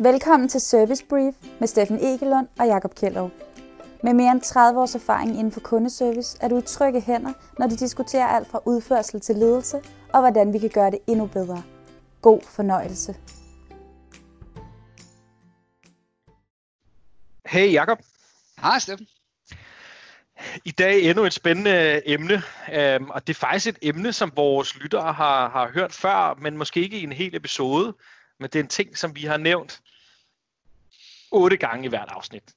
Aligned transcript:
Velkommen 0.00 0.48
til 0.48 0.60
Service 0.60 1.04
Brief 1.08 1.34
med 1.60 1.68
Steffen 1.68 1.98
Egelund 2.04 2.48
og 2.58 2.66
Jakob 2.66 2.94
Kjellerup. 2.94 3.30
Med 4.02 4.14
mere 4.14 4.32
end 4.32 4.40
30 4.40 4.80
års 4.80 4.94
erfaring 4.94 5.30
inden 5.30 5.52
for 5.52 5.60
kundeservice 5.60 6.38
er 6.40 6.48
du 6.48 6.58
i 6.58 6.62
trygge 6.62 7.00
hænder, 7.00 7.32
når 7.58 7.66
de 7.66 7.76
diskuterer 7.76 8.26
alt 8.26 8.48
fra 8.48 8.60
udførsel 8.66 9.20
til 9.20 9.36
ledelse 9.36 9.76
og 10.12 10.20
hvordan 10.20 10.52
vi 10.52 10.58
kan 10.58 10.70
gøre 10.70 10.90
det 10.90 10.98
endnu 11.06 11.26
bedre. 11.26 11.62
God 12.22 12.40
fornøjelse. 12.56 13.16
Hey 17.46 17.72
Jakob. 17.72 17.98
Hej 18.60 18.78
Steffen. 18.78 19.06
I 20.64 20.70
dag 20.70 21.02
endnu 21.02 21.24
et 21.24 21.32
spændende 21.32 22.08
emne, 22.08 22.42
øhm, 22.72 23.10
og 23.10 23.26
det 23.26 23.34
er 23.34 23.38
faktisk 23.38 23.68
et 23.68 23.78
emne, 23.82 24.12
som 24.12 24.32
vores 24.36 24.78
lyttere 24.78 25.12
har, 25.12 25.48
har 25.48 25.70
hørt 25.74 25.92
før, 25.92 26.38
men 26.40 26.56
måske 26.56 26.80
ikke 26.80 26.98
i 26.98 27.02
en 27.02 27.12
hel 27.12 27.36
episode, 27.36 27.94
men 28.40 28.50
det 28.50 28.58
er 28.58 28.62
en 28.62 28.68
ting, 28.68 28.98
som 28.98 29.16
vi 29.16 29.22
har 29.22 29.36
nævnt 29.36 29.80
otte 31.30 31.56
gange 31.56 31.84
i 31.84 31.88
hvert 31.88 32.08
afsnit. 32.08 32.42
Et 32.42 32.52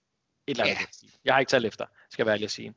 eller 0.48 0.64
andet. 0.64 0.78
Yeah. 0.78 1.12
Jeg 1.26 1.34
har 1.34 1.40
ikke 1.40 1.50
talt 1.50 1.66
efter, 1.66 1.86
skal 2.10 2.24
jeg 2.24 2.26
være 2.26 2.34
ærlig 2.34 2.46
at 2.46 2.52
sige. 2.52 2.74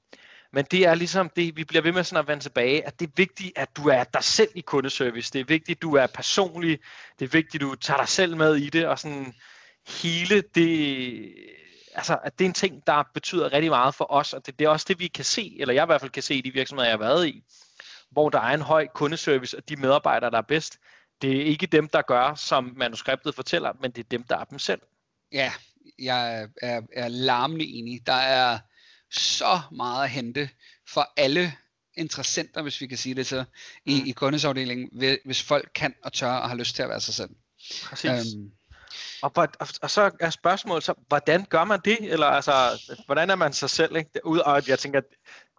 Men 0.53 0.65
det 0.71 0.87
er 0.87 0.95
ligesom 0.95 1.29
det, 1.37 1.57
vi 1.57 1.65
bliver 1.65 1.83
ved 1.83 1.93
med 1.93 2.05
sådan 2.05 2.21
at 2.21 2.29
vende 2.29 2.43
tilbage, 2.43 2.87
at 2.87 3.01
det 3.01 3.07
er 3.07 3.13
vigtigt, 3.17 3.59
at 3.59 3.77
du 3.77 3.89
er 3.89 4.05
dig 4.05 4.25
selv 4.25 4.51
i 4.55 4.61
kundeservice. 4.61 5.33
Det 5.33 5.41
er 5.41 5.45
vigtigt, 5.45 5.77
at 5.77 5.83
du 5.83 5.95
er 5.95 6.07
personlig. 6.07 6.79
Det 7.19 7.25
er 7.25 7.29
vigtigt, 7.29 7.55
at 7.55 7.61
du 7.61 7.75
tager 7.75 7.99
dig 7.99 8.09
selv 8.09 8.37
med 8.37 8.57
i 8.57 8.71
det, 8.71 8.87
og 8.87 8.99
sådan 8.99 9.35
hele 9.89 10.41
det, 10.55 11.35
altså, 11.95 12.19
at 12.25 12.39
det 12.39 12.45
er 12.45 12.49
en 12.49 12.55
ting, 12.55 12.87
der 12.87 13.03
betyder 13.15 13.53
rigtig 13.53 13.71
meget 13.71 13.95
for 13.95 14.13
os, 14.13 14.33
og 14.33 14.47
det, 14.47 14.59
det 14.59 14.65
er 14.65 14.69
også 14.69 14.87
det, 14.89 14.99
vi 14.99 15.07
kan 15.07 15.25
se, 15.25 15.57
eller 15.61 15.75
jeg 15.75 15.83
i 15.83 15.87
hvert 15.87 16.01
fald 16.01 16.11
kan 16.11 16.23
se 16.23 16.35
i 16.35 16.41
de 16.41 16.53
virksomheder, 16.53 16.89
jeg 16.89 16.99
har 16.99 17.05
været 17.05 17.27
i, 17.27 17.45
hvor 18.11 18.31
der 18.31 18.41
er 18.41 18.55
en 18.55 18.61
høj 18.61 18.87
kundeservice, 18.87 19.57
og 19.57 19.69
de 19.69 19.77
medarbejdere, 19.77 20.31
der 20.31 20.39
er 20.39 20.43
bedst, 20.43 20.79
det 21.23 21.41
er 21.41 21.45
ikke 21.45 21.67
dem, 21.67 21.89
der 21.89 22.03
gør, 22.03 22.35
som 22.35 22.73
manuskriptet 22.77 23.35
fortæller, 23.35 23.73
men 23.81 23.91
det 23.91 24.05
er 24.05 24.09
dem, 24.09 24.23
der 24.23 24.37
er 24.39 24.45
dem 24.45 24.59
selv. 24.59 24.81
Ja, 25.33 25.53
jeg 25.99 26.49
er, 26.63 26.81
er, 26.93 27.09
larmende 27.09 27.65
enig. 27.67 28.07
Der 28.07 28.13
er 28.13 28.59
så 29.11 29.61
meget 29.73 30.05
at 30.05 30.11
hente 30.11 30.51
for 30.89 31.13
alle 31.17 31.55
interessenter, 31.95 32.63
hvis 32.63 32.81
vi 32.81 32.87
kan 32.87 32.99
sige 32.99 33.15
det 33.15 33.27
så, 33.27 33.45
i, 33.85 34.01
mm. 34.01 34.07
i 34.07 34.13
kundesafdelingen, 34.13 34.89
hvis 35.25 35.43
folk 35.43 35.71
kan 35.75 35.95
og 36.03 36.13
tør 36.13 36.33
og 36.33 36.49
har 36.49 36.57
lyst 36.57 36.75
til 36.75 36.83
at 36.83 36.89
være 36.89 37.01
sig 37.01 37.15
selv. 37.15 37.31
Præcis. 37.85 38.35
Øhm, 38.35 38.51
og, 39.23 39.33
og, 39.37 39.69
og 39.83 39.91
så 39.91 40.11
er 40.21 40.31
spørgsmålet 40.31 40.85
så, 40.85 40.95
hvordan 41.09 41.45
gør 41.45 41.65
man 41.65 41.81
det? 41.85 41.99
Eller 42.01 42.27
altså, 42.27 42.83
hvordan 43.07 43.31
er 43.31 43.35
man 43.35 43.53
sig 43.53 43.71
selv? 43.71 43.97
Ikke? 43.97 44.11
Ud, 44.25 44.39
og 44.39 44.69
jeg 44.69 44.79
tænker, 44.79 45.01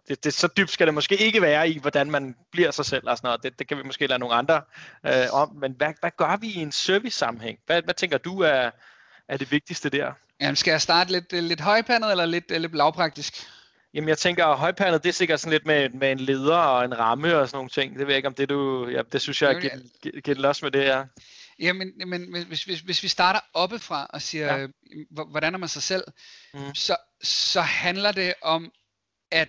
det, 0.08 0.24
det, 0.24 0.34
så 0.34 0.48
dybt 0.56 0.70
skal 0.70 0.86
det 0.86 0.94
måske 0.94 1.16
ikke 1.16 1.42
være 1.42 1.70
i, 1.70 1.78
hvordan 1.78 2.10
man 2.10 2.36
bliver 2.52 2.70
sig 2.70 2.84
selv 2.84 3.08
og 3.08 3.16
sådan 3.16 3.28
noget. 3.28 3.42
Det, 3.42 3.58
det 3.58 3.68
kan 3.68 3.78
vi 3.78 3.82
måske 3.82 4.06
lade 4.06 4.18
nogle 4.18 4.34
andre 4.34 4.62
øh, 5.06 5.12
om. 5.32 5.56
Men 5.60 5.72
hvad, 5.72 5.92
hvad 6.00 6.10
gør 6.16 6.36
vi 6.40 6.46
i 6.46 6.58
en 6.58 6.72
service-sammenhæng? 6.72 7.58
Hvad, 7.66 7.82
hvad 7.82 7.94
tænker 7.94 8.18
du 8.18 8.40
er, 8.40 8.70
er 9.28 9.36
det 9.36 9.50
vigtigste 9.50 9.90
der? 9.90 10.12
Jamen, 10.40 10.56
skal 10.56 10.70
jeg 10.70 10.82
starte 10.82 11.12
lidt, 11.12 11.32
lidt 11.32 11.60
højpandet 11.60 12.10
eller 12.10 12.26
lidt, 12.26 12.60
lidt 12.60 12.74
lavpraktisk? 12.74 13.34
Jamen, 13.94 14.08
jeg 14.08 14.18
tænker, 14.18 14.46
at 14.46 14.58
højpandet, 14.58 15.02
det 15.02 15.08
er 15.08 15.12
sikkert 15.12 15.40
sådan 15.40 15.52
lidt 15.52 15.66
med, 15.66 15.88
med 15.88 16.12
en 16.12 16.20
leder 16.20 16.56
og 16.56 16.84
en 16.84 16.98
ramme 16.98 17.36
og 17.36 17.48
sådan 17.48 17.56
nogle 17.56 17.70
ting. 17.70 17.98
Det 17.98 18.00
ved 18.00 18.08
jeg 18.08 18.16
ikke, 18.16 18.28
om 18.28 18.34
det 18.34 18.48
du... 18.48 18.88
Ja, 18.88 19.02
det 19.12 19.20
synes 19.20 19.42
jeg, 19.42 19.50
er 19.50 20.20
get 20.20 20.38
los 20.38 20.62
med 20.62 20.70
det 20.70 20.82
her. 20.82 21.06
Jamen, 21.58 21.92
men 22.06 22.46
hvis, 22.46 22.64
hvis, 22.64 22.80
hvis 22.80 23.02
vi 23.02 23.08
starter 23.08 23.40
oppefra 23.54 24.06
og 24.10 24.22
siger, 24.22 24.56
ja. 24.56 24.66
hvordan 25.10 25.54
er 25.54 25.58
man 25.58 25.68
sig 25.68 25.82
selv, 25.82 26.04
mm. 26.54 26.74
så, 26.74 26.96
så 27.22 27.60
handler 27.60 28.12
det 28.12 28.34
om, 28.42 28.72
at 29.30 29.48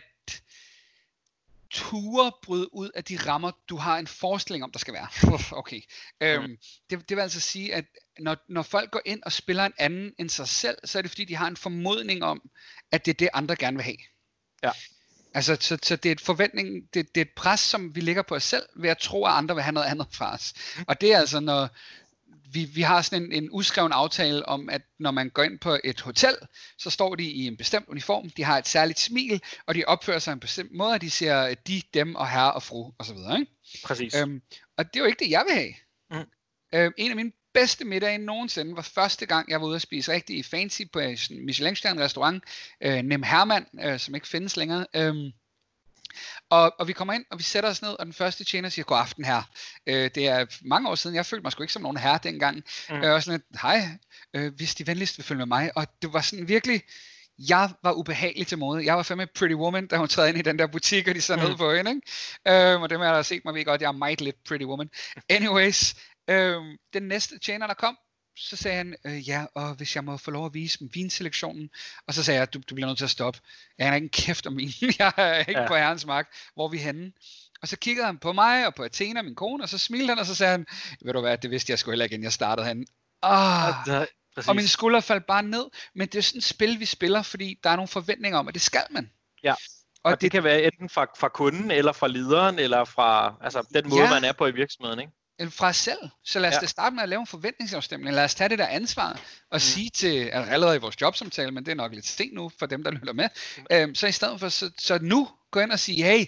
ture 1.70 2.32
bryde 2.44 2.74
ud 2.74 2.90
af 2.96 3.04
de 3.04 3.18
rammer, 3.18 3.52
du 3.70 3.78
har 3.78 3.98
en 3.98 4.08
forestilling 4.08 4.64
om, 4.64 4.72
der 4.72 4.80
skal 4.80 4.94
være. 4.94 5.08
okay. 5.60 5.82
Øhm, 6.22 6.44
mm. 6.44 6.58
det, 6.90 7.10
det 7.10 7.18
vil 7.18 7.22
altså 7.22 7.40
sige, 7.40 7.76
at 7.76 7.86
når, 8.20 8.38
når 8.50 8.62
folk 8.62 8.92
går 8.92 9.02
ind 9.06 9.24
og 9.24 9.32
spiller 9.32 9.66
en 9.66 9.74
anden 9.78 10.14
end 10.20 10.30
sig 10.30 10.48
selv, 10.48 10.78
så 10.84 10.98
er 10.98 11.02
det 11.02 11.12
fordi, 11.12 11.26
de 11.26 11.36
har 11.36 11.48
en 11.48 11.58
formodning 11.58 12.24
om, 12.24 12.50
at 12.92 13.06
det 13.06 13.12
er 13.12 13.18
det, 13.18 13.30
andre 13.34 13.56
gerne 13.56 13.78
vil 13.78 13.84
have. 13.84 13.98
Ja. 14.64 14.72
Altså, 15.34 15.58
så, 15.60 15.78
så 15.84 15.96
det 15.96 16.10
er 16.10 16.12
et 16.12 16.22
forventning, 16.22 16.94
det, 16.94 17.16
det 17.16 17.22
er 17.22 17.26
et 17.26 17.36
pres, 17.36 17.60
som 17.60 17.96
vi 17.96 18.02
ligger 18.02 18.22
på 18.22 18.36
os 18.36 18.44
selv, 18.44 18.64
ved 18.76 18.90
at 18.90 18.98
tro, 18.98 19.26
at 19.26 19.34
andre 19.34 19.56
vil 19.56 19.64
have 19.64 19.74
noget 19.74 19.88
andet 19.88 20.08
fra 20.12 20.34
os. 20.34 20.54
Mm. 20.78 20.84
Og 20.88 21.02
det 21.02 21.14
er 21.14 21.20
altså, 21.20 21.40
når, 21.40 21.70
vi, 22.52 22.64
vi 22.64 22.82
har 22.82 23.02
sådan 23.02 23.24
en, 23.24 23.32
en 23.32 23.50
uskreven 23.52 23.92
aftale 23.92 24.46
om, 24.46 24.70
at 24.70 24.82
når 25.00 25.12
man 25.12 25.30
går 25.30 25.44
ind 25.44 25.60
på 25.60 25.78
et 25.84 26.02
hotel, 26.02 26.36
så 26.78 26.90
står 26.90 27.16
de 27.16 27.24
i 27.24 27.48
en 27.48 27.58
bestemt 27.58 27.88
uniform, 27.88 28.30
de 28.30 28.44
har 28.44 28.58
et 28.58 28.68
særligt 28.68 29.00
smil, 29.00 29.42
og 29.66 29.76
de 29.76 29.86
opfører 29.86 30.20
sig 30.20 30.34
en 30.34 30.40
bestemt 30.40 30.72
måde, 30.72 30.94
og 30.94 31.02
de 31.02 31.10
siger 31.10 31.54
de, 31.54 31.82
dem 31.94 32.16
og 32.16 32.30
herre 32.30 32.54
og 32.54 32.64
fru 32.64 32.92
osv. 33.00 33.18
Ikke? 33.40 33.52
Præcis. 33.86 34.16
Øhm, 34.16 34.42
og 34.78 34.86
det 34.86 34.96
er 34.96 35.00
jo 35.00 35.06
ikke 35.06 35.24
det, 35.24 35.32
jeg 35.32 35.44
vil 35.48 35.56
have. 35.56 35.74
Mm. 36.12 36.30
Øhm, 36.74 36.94
en 36.98 37.10
af 37.10 37.16
mine 37.16 37.32
bedste 37.54 37.86
middage 37.86 38.18
nogensinde 38.18 38.76
var 38.76 38.82
første 38.82 39.26
gang, 39.26 39.50
jeg 39.50 39.62
var 39.62 39.68
ude 39.68 39.76
at 39.76 39.82
spise 39.82 40.12
rigtig 40.12 40.46
fancy 40.46 40.82
på 40.94 41.00
en 41.00 41.18
Michelin-stjerne 41.46 42.04
restaurant, 42.04 42.44
øh, 42.82 43.02
Nem 43.02 43.24
Hermann, 43.24 43.66
øh, 43.84 44.00
som 44.00 44.16
ikke 44.16 44.28
findes 44.28 44.58
længere. 44.58 44.86
Øh, 44.96 45.16
og, 46.50 46.74
og 46.80 46.88
vi 46.88 46.94
kommer 46.94 47.14
ind, 47.14 47.26
og 47.32 47.38
vi 47.38 47.44
sætter 47.44 47.70
os 47.70 47.82
ned, 47.82 47.90
og 47.90 48.06
den 48.06 48.14
første 48.14 48.44
tjener 48.44 48.70
siger, 48.70 48.86
god 48.86 48.98
aften 48.98 49.26
her. 49.26 49.42
Øh, 49.88 50.10
det 50.16 50.28
er 50.28 50.46
mange 50.62 50.90
år 50.90 50.96
siden, 50.96 51.16
jeg 51.16 51.26
følte 51.26 51.44
mig 51.44 51.52
sgu 51.52 51.64
ikke 51.64 51.74
som 51.74 51.82
nogen 51.82 51.98
herre 51.98 52.20
dengang. 52.24 52.64
Mm. 52.90 52.96
Øh, 52.96 53.14
og 53.14 53.24
sådan 53.24 53.40
lidt, 53.40 53.62
hej, 53.62 53.90
øh, 54.34 54.54
hvis 54.56 54.76
de 54.76 54.88
venligst 54.88 55.18
vil 55.18 55.26
følge 55.26 55.38
med 55.38 55.46
mig. 55.46 55.72
Og 55.76 55.88
det 56.02 56.14
var 56.14 56.22
sådan 56.22 56.48
virkelig, 56.48 56.82
jeg 57.50 57.70
var 57.84 57.92
ubehagelig 57.92 58.48
til 58.48 58.58
mode. 58.58 58.86
Jeg 58.86 58.96
var 58.96 59.04
fandme 59.04 59.28
pretty 59.36 59.56
woman, 59.56 59.88
da 59.88 59.98
hun 59.98 60.08
træder 60.08 60.30
ind 60.30 60.38
i 60.38 60.42
den 60.42 60.60
der 60.60 60.68
butik, 60.68 61.08
og 61.08 61.16
de 61.16 61.22
sad 61.22 61.38
mm. 61.38 61.44
ned 61.44 61.56
på 61.58 61.74
hende. 61.74 61.92
Ikke? 61.92 62.72
Øh, 62.74 62.82
og 62.82 62.90
dem, 62.90 63.00
der 63.00 63.08
har 63.08 63.22
set 63.22 63.46
mig, 63.46 63.54
ved 63.54 63.66
godt, 63.66 63.82
jeg 63.82 63.88
er 63.88 63.92
meget 63.92 64.22
lidt 64.22 64.44
pretty 64.48 64.66
woman. 64.66 64.90
Anyways, 65.30 65.96
øh, 66.30 66.56
den 66.94 67.04
næste 67.04 67.40
tjener, 67.40 67.68
der 67.68 67.74
kom, 67.74 67.98
så 68.38 68.56
sagde 68.56 68.78
han, 68.78 68.96
øh, 69.06 69.30
ja, 69.30 69.46
og 69.56 69.74
hvis 69.74 69.96
jeg 69.96 70.04
må 70.04 70.18
få 70.18 70.32
lov 70.32 70.46
at 70.46 70.54
vise 70.54 70.80
dem 70.80 70.90
vinselektionen, 70.94 71.70
og 72.08 72.14
så 72.14 72.24
sagde 72.24 72.40
jeg, 72.40 72.54
du, 72.54 72.62
du 72.70 72.76
bliver 72.76 72.88
nødt 72.88 72.98
til 72.98 73.06
at 73.06 73.12
stoppe. 73.12 73.40
Jeg 73.78 73.88
har 73.88 73.96
ikke 73.96 74.06
en 74.06 74.10
kæft 74.10 74.48
om 74.48 74.58
vin, 74.58 74.72
jeg 75.00 75.14
er 75.18 75.38
ikke 75.40 75.62
ja. 75.62 75.68
på 75.68 75.76
herrens 75.76 76.06
mark, 76.06 76.34
hvor 76.54 76.66
er 76.66 76.70
vi 76.70 76.78
henne? 76.78 77.12
Og 77.62 77.68
så 77.68 77.78
kiggede 77.78 78.06
han 78.06 78.18
på 78.18 78.34
mig 78.34 78.68
og 78.68 78.76
på 78.76 78.84
Athena, 78.84 79.22
min 79.22 79.36
kone, 79.36 79.64
og 79.64 79.70
så 79.70 79.78
smilte 79.78 80.08
han, 80.08 80.20
og 80.20 80.26
så 80.26 80.36
sagde 80.36 80.52
han, 80.52 80.66
ved 81.02 81.14
du 81.14 81.22
hvad, 81.22 81.38
det 81.38 81.52
vidste 81.52 81.72
jeg 81.72 81.80
sgu 81.80 81.92
heller 81.92 82.06
ikke, 82.06 82.14
inden 82.14 82.24
jeg 82.24 82.34
startede 82.34 82.68
han. 82.68 82.86
Ah, 83.22 83.74
ja, 83.88 84.06
og 84.48 84.56
min 84.56 84.68
skulder 84.68 85.00
faldt 85.00 85.26
bare 85.26 85.44
ned, 85.44 85.66
men 85.96 86.08
det 86.08 86.18
er 86.18 86.22
sådan 86.22 86.38
et 86.38 86.44
spil, 86.44 86.80
vi 86.80 86.86
spiller, 86.86 87.22
fordi 87.22 87.60
der 87.64 87.70
er 87.70 87.76
nogle 87.76 87.88
forventninger 87.88 88.40
om, 88.40 88.48
at 88.48 88.54
det 88.54 88.62
skal 88.62 88.84
man. 88.90 89.12
Ja. 89.44 89.52
Og, 89.52 89.58
og 90.04 90.12
det, 90.12 90.22
det 90.22 90.32
kan 90.32 90.44
være 90.44 90.64
enten 90.64 90.90
fra, 90.90 91.06
fra 91.18 91.30
kunden, 91.30 91.72
eller 91.72 91.92
fra 91.92 92.08
lederen, 92.08 92.60
eller 92.60 92.86
fra 92.86 93.36
altså, 93.42 93.68
den 93.74 93.90
måde, 93.90 94.04
ja. 94.04 94.10
man 94.10 94.24
er 94.24 94.32
på 94.32 94.48
i 94.48 94.52
virksomheden, 94.52 95.00
ikke? 95.00 95.12
Fra 95.50 95.68
os 95.68 95.76
selv. 95.78 95.98
Så 96.24 96.40
lad 96.40 96.50
os 96.50 96.56
ja. 96.56 96.60
da 96.60 96.66
starte 96.66 96.96
med 96.96 97.04
at 97.04 97.10
lave 97.10 97.20
en 97.20 97.28
forventningsafstemning. 97.28 98.16
Lad 98.16 98.24
os 98.24 98.36
tage 98.36 98.50
det 98.50 98.60
der 98.60 98.68
ansvar 98.68 99.12
og 99.52 99.56
mm. 99.56 99.60
sige 99.60 99.90
til, 99.90 100.30
altså 100.30 100.52
allerede 100.52 100.76
i 100.76 100.80
vores 100.80 101.02
jobsamtale, 101.02 101.52
men 101.52 101.66
det 101.66 101.72
er 101.72 101.76
nok 101.76 101.94
lidt 101.94 102.08
sent 102.08 102.34
nu 102.34 102.52
for 102.60 102.66
dem, 102.66 102.84
der 102.84 102.92
lytter 102.92 103.14
med. 103.14 103.30
Mm. 103.58 103.66
Øhm, 103.72 103.96
så 103.96 104.08
i 104.08 104.12
stedet 104.12 104.40
for, 104.40 104.50
så, 104.50 104.72
så 104.78 105.00
nu 105.02 105.28
gå 105.52 105.60
ind 105.60 105.72
og 105.72 105.80
sige, 105.80 106.04
hey, 106.04 106.26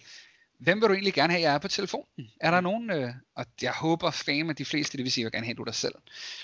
hvem 0.60 0.82
vil 0.82 0.90
du 0.90 0.94
egentlig 0.94 1.14
gerne 1.14 1.34
have, 1.34 1.42
jeg 1.42 1.54
er 1.54 1.58
på 1.58 1.68
telefonen? 1.68 2.30
Er 2.42 2.52
der 2.52 2.60
mm. 2.60 2.64
nogen, 2.64 2.90
øh, 2.92 3.14
og 3.36 3.46
jeg 3.62 3.72
håber 3.72 4.12
fame, 4.12 4.50
at 4.50 4.58
de 4.58 4.66
fleste, 4.66 4.98
det 4.98 5.04
vil 5.04 5.12
sige, 5.12 5.24
at 5.24 5.26
jeg 5.26 5.32
gerne 5.32 5.46
have 5.46 5.56
du 5.56 5.64
dig 5.64 5.76
selv. 5.76 5.96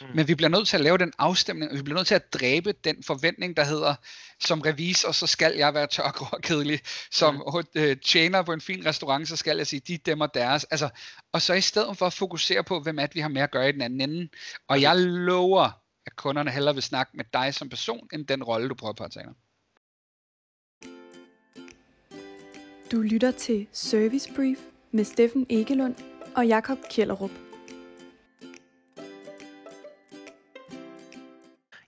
Mm. 0.02 0.08
Men 0.16 0.28
vi 0.28 0.36
bliver 0.36 0.50
nødt 0.50 0.68
til 0.68 0.78
at 0.78 0.84
lave 0.84 0.98
den 0.98 1.14
afstemning, 1.18 1.72
og 1.72 1.78
vi 1.78 1.82
bliver 1.84 1.98
nødt 1.98 2.08
til 2.08 2.16
at 2.16 2.34
dræbe 2.34 2.72
den 2.72 3.04
forventning, 3.04 3.58
der 3.58 3.64
hedder, 3.64 3.96
som 4.40 4.62
revisor, 4.62 5.12
så 5.12 5.28
skal 5.28 5.56
jeg 5.56 5.74
være 5.74 5.88
tør, 5.88 6.30
og 6.32 6.42
kedelig. 6.42 6.80
Som 7.12 7.36
mm. 7.36 7.64
øh, 7.76 7.98
tjener 7.98 8.42
på 8.42 8.54
en 8.54 8.62
fin 8.62 8.86
restaurant, 8.86 9.28
så 9.28 9.36
skal 9.36 9.58
jeg 9.58 9.68
sige, 9.68 9.82
de 9.88 9.98
dem 9.98 10.22
og 10.22 10.34
deres. 10.34 10.64
Altså, 10.64 10.90
og 11.32 11.42
så 11.42 11.54
i 11.54 11.62
stedet 11.62 11.98
for 11.98 12.06
at 12.06 12.14
fokusere 12.14 12.64
på, 12.64 12.80
hvem 12.80 13.00
er 13.00 13.06
det, 13.06 13.16
vi 13.16 13.20
har 13.20 13.30
med 13.30 13.42
at 13.42 13.52
gøre 13.52 13.70
i 13.70 13.72
den 13.72 13.82
anden 13.82 14.02
ende. 14.02 14.30
Og 14.68 14.82
jeg 14.82 14.96
lover, 14.98 15.82
at 16.06 16.16
kunderne 16.16 16.52
hellere 16.52 16.74
vil 16.74 16.84
snakke 16.84 17.18
med 17.18 17.26
dig 17.34 17.54
som 17.54 17.70
person, 17.70 18.08
end 18.14 18.28
den 18.28 18.44
rolle, 18.44 18.70
du 18.70 18.76
prøver 18.76 18.94
på 18.94 19.04
at 19.04 19.12
tage. 19.12 19.28
Du 22.96 23.02
lytter 23.02 23.32
til 23.32 23.68
Service 23.72 24.34
Brief 24.36 24.58
med 24.92 25.04
Steffen 25.04 25.46
Egelund 25.50 25.96
og 26.36 26.48
Jakob 26.48 26.78
Kjellerup. 26.90 27.32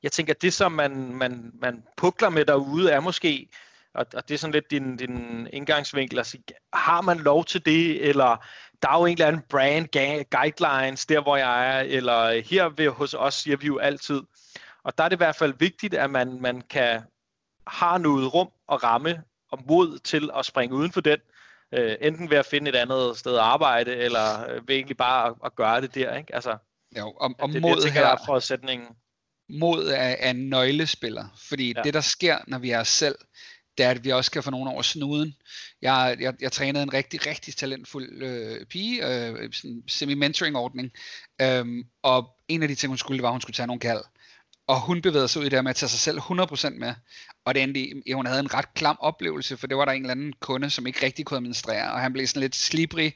Jeg 0.04 0.12
tænker, 0.12 0.34
at 0.34 0.42
det, 0.42 0.54
som 0.54 0.72
man, 0.72 1.16
man, 1.16 1.52
man 1.62 1.84
pukler 1.98 2.30
med 2.30 2.46
derude, 2.46 2.92
er 2.92 3.00
måske, 3.00 3.50
og, 3.94 4.06
og 4.14 4.28
det 4.28 4.34
er 4.34 4.38
sådan 4.38 4.54
lidt 4.54 4.72
din, 4.72 4.98
din 4.98 5.48
indgangsvinkel, 5.54 6.20
at 6.20 6.26
sige, 6.26 6.44
har 6.74 7.02
man 7.02 7.18
lov 7.18 7.46
til 7.46 7.66
det, 7.66 8.10
eller 8.10 8.46
der 8.82 8.90
er 8.90 9.00
jo 9.00 9.06
en 9.06 9.12
eller 9.12 9.28
anden 9.28 9.44
brand 9.50 9.88
guidelines, 10.32 11.06
der 11.06 11.22
hvor 11.22 11.38
jeg 11.38 11.78
er, 11.78 11.82
eller 11.82 12.42
her 12.42 12.70
ved, 12.70 12.90
hos 12.90 13.14
os 13.14 13.34
siger 13.34 13.58
vi 13.58 13.68
jo 13.68 13.78
altid. 13.78 14.22
Og 14.84 14.98
der 14.98 15.04
er 15.04 15.10
det 15.10 15.16
i 15.16 15.24
hvert 15.26 15.36
fald 15.36 15.54
vigtigt, 15.60 15.94
at 15.94 16.10
man, 16.10 16.42
man 16.42 16.62
kan 16.62 17.02
har 17.68 17.98
noget 17.98 18.34
rum 18.34 18.50
og 18.68 18.84
ramme 18.84 19.24
og 19.52 19.60
mod 19.68 20.00
til 20.00 20.30
at 20.38 20.46
springe 20.46 20.76
uden 20.76 20.92
for 20.92 21.02
den, 21.02 21.20
øh, 21.74 21.96
enten 22.02 22.30
ved 22.30 22.38
at 22.38 22.46
finde 22.46 22.70
et 22.70 22.76
andet 22.76 23.18
sted 23.18 23.34
at 23.34 23.40
arbejde, 23.40 23.96
eller 23.96 24.50
øh, 24.50 24.68
ved 24.68 24.76
egentlig 24.76 24.98
bare 24.98 25.28
at, 25.28 25.36
at 25.46 25.56
gøre 25.56 25.82
det 25.82 25.96
der, 25.96 26.18
ikke? 26.18 26.36
Altså, 26.36 26.58
jo, 26.98 27.12
og, 27.12 27.36
og 27.40 27.50
det, 27.50 27.62
mod 27.62 27.76
det, 27.76 27.84
tænker, 27.84 28.00
her, 28.00 28.08
er 28.08 28.18
forudsætningen. 28.26 28.88
Mod 29.50 29.88
er, 29.88 30.16
er 30.20 30.30
en 30.30 30.50
nøglespiller, 30.50 31.26
fordi 31.50 31.74
ja. 31.78 31.82
det 31.82 31.94
der 31.94 32.02
sker, 32.02 32.38
når 32.48 32.60
vi 32.60 32.72
er 32.72 32.80
os 32.80 32.88
selv, 32.88 33.16
det 33.78 33.86
er, 33.86 33.90
at 33.90 34.04
vi 34.04 34.10
også 34.10 34.32
kan 34.32 34.44
få 34.44 34.52
nogen 34.52 34.68
over 34.68 34.82
snuden. 34.82 35.36
Jeg, 35.82 36.18
jeg, 36.20 36.34
jeg 36.42 36.52
trænede 36.52 36.84
en 36.84 36.94
rigtig, 36.94 37.28
rigtig 37.28 37.56
talentfuld 37.56 38.24
øh, 38.24 38.66
pige, 38.66 39.06
øh, 39.06 39.54
sådan 39.54 39.72
en 39.72 39.84
semi-mentoring-ordning, 39.88 40.92
øhm, 41.42 41.84
og 42.02 42.36
en 42.48 42.62
af 42.64 42.68
de 42.68 42.76
ting, 42.76 42.90
hun 42.90 42.98
skulle, 42.98 43.18
det 43.18 43.24
var, 43.24 43.30
at 43.30 43.34
hun 43.34 43.42
skulle 43.42 43.56
tage 43.56 43.68
nogle 43.68 43.80
kald. 43.80 44.02
og 44.68 44.82
hun 44.82 45.02
bevægede 45.02 45.28
sig 45.28 45.40
ud 45.42 45.46
i 45.46 45.50
det 45.50 45.64
med 45.64 45.70
at 45.70 45.76
tage 45.76 45.90
sig 45.90 46.00
selv 46.00 46.20
100% 46.20 46.70
med. 46.70 46.94
Og 47.48 47.56
det 47.56 47.64
endte, 47.64 48.14
hun 48.14 48.26
havde 48.26 48.40
en 48.40 48.54
ret 48.54 48.74
klam 48.74 48.98
oplevelse, 49.00 49.58
for 49.58 49.68
det 49.68 49.78
var 49.78 49.86
der 49.86 49.92
en 49.92 50.02
eller 50.02 50.12
anden 50.12 50.34
kunde, 50.34 50.70
som 50.70 50.88
ikke 50.88 51.06
rigtig 51.06 51.26
kunne 51.26 51.38
administrere, 51.38 51.92
og 51.92 52.00
han 52.00 52.14
blev 52.14 52.28
sådan 52.28 52.42
lidt 52.42 52.56
slibrig 52.56 53.14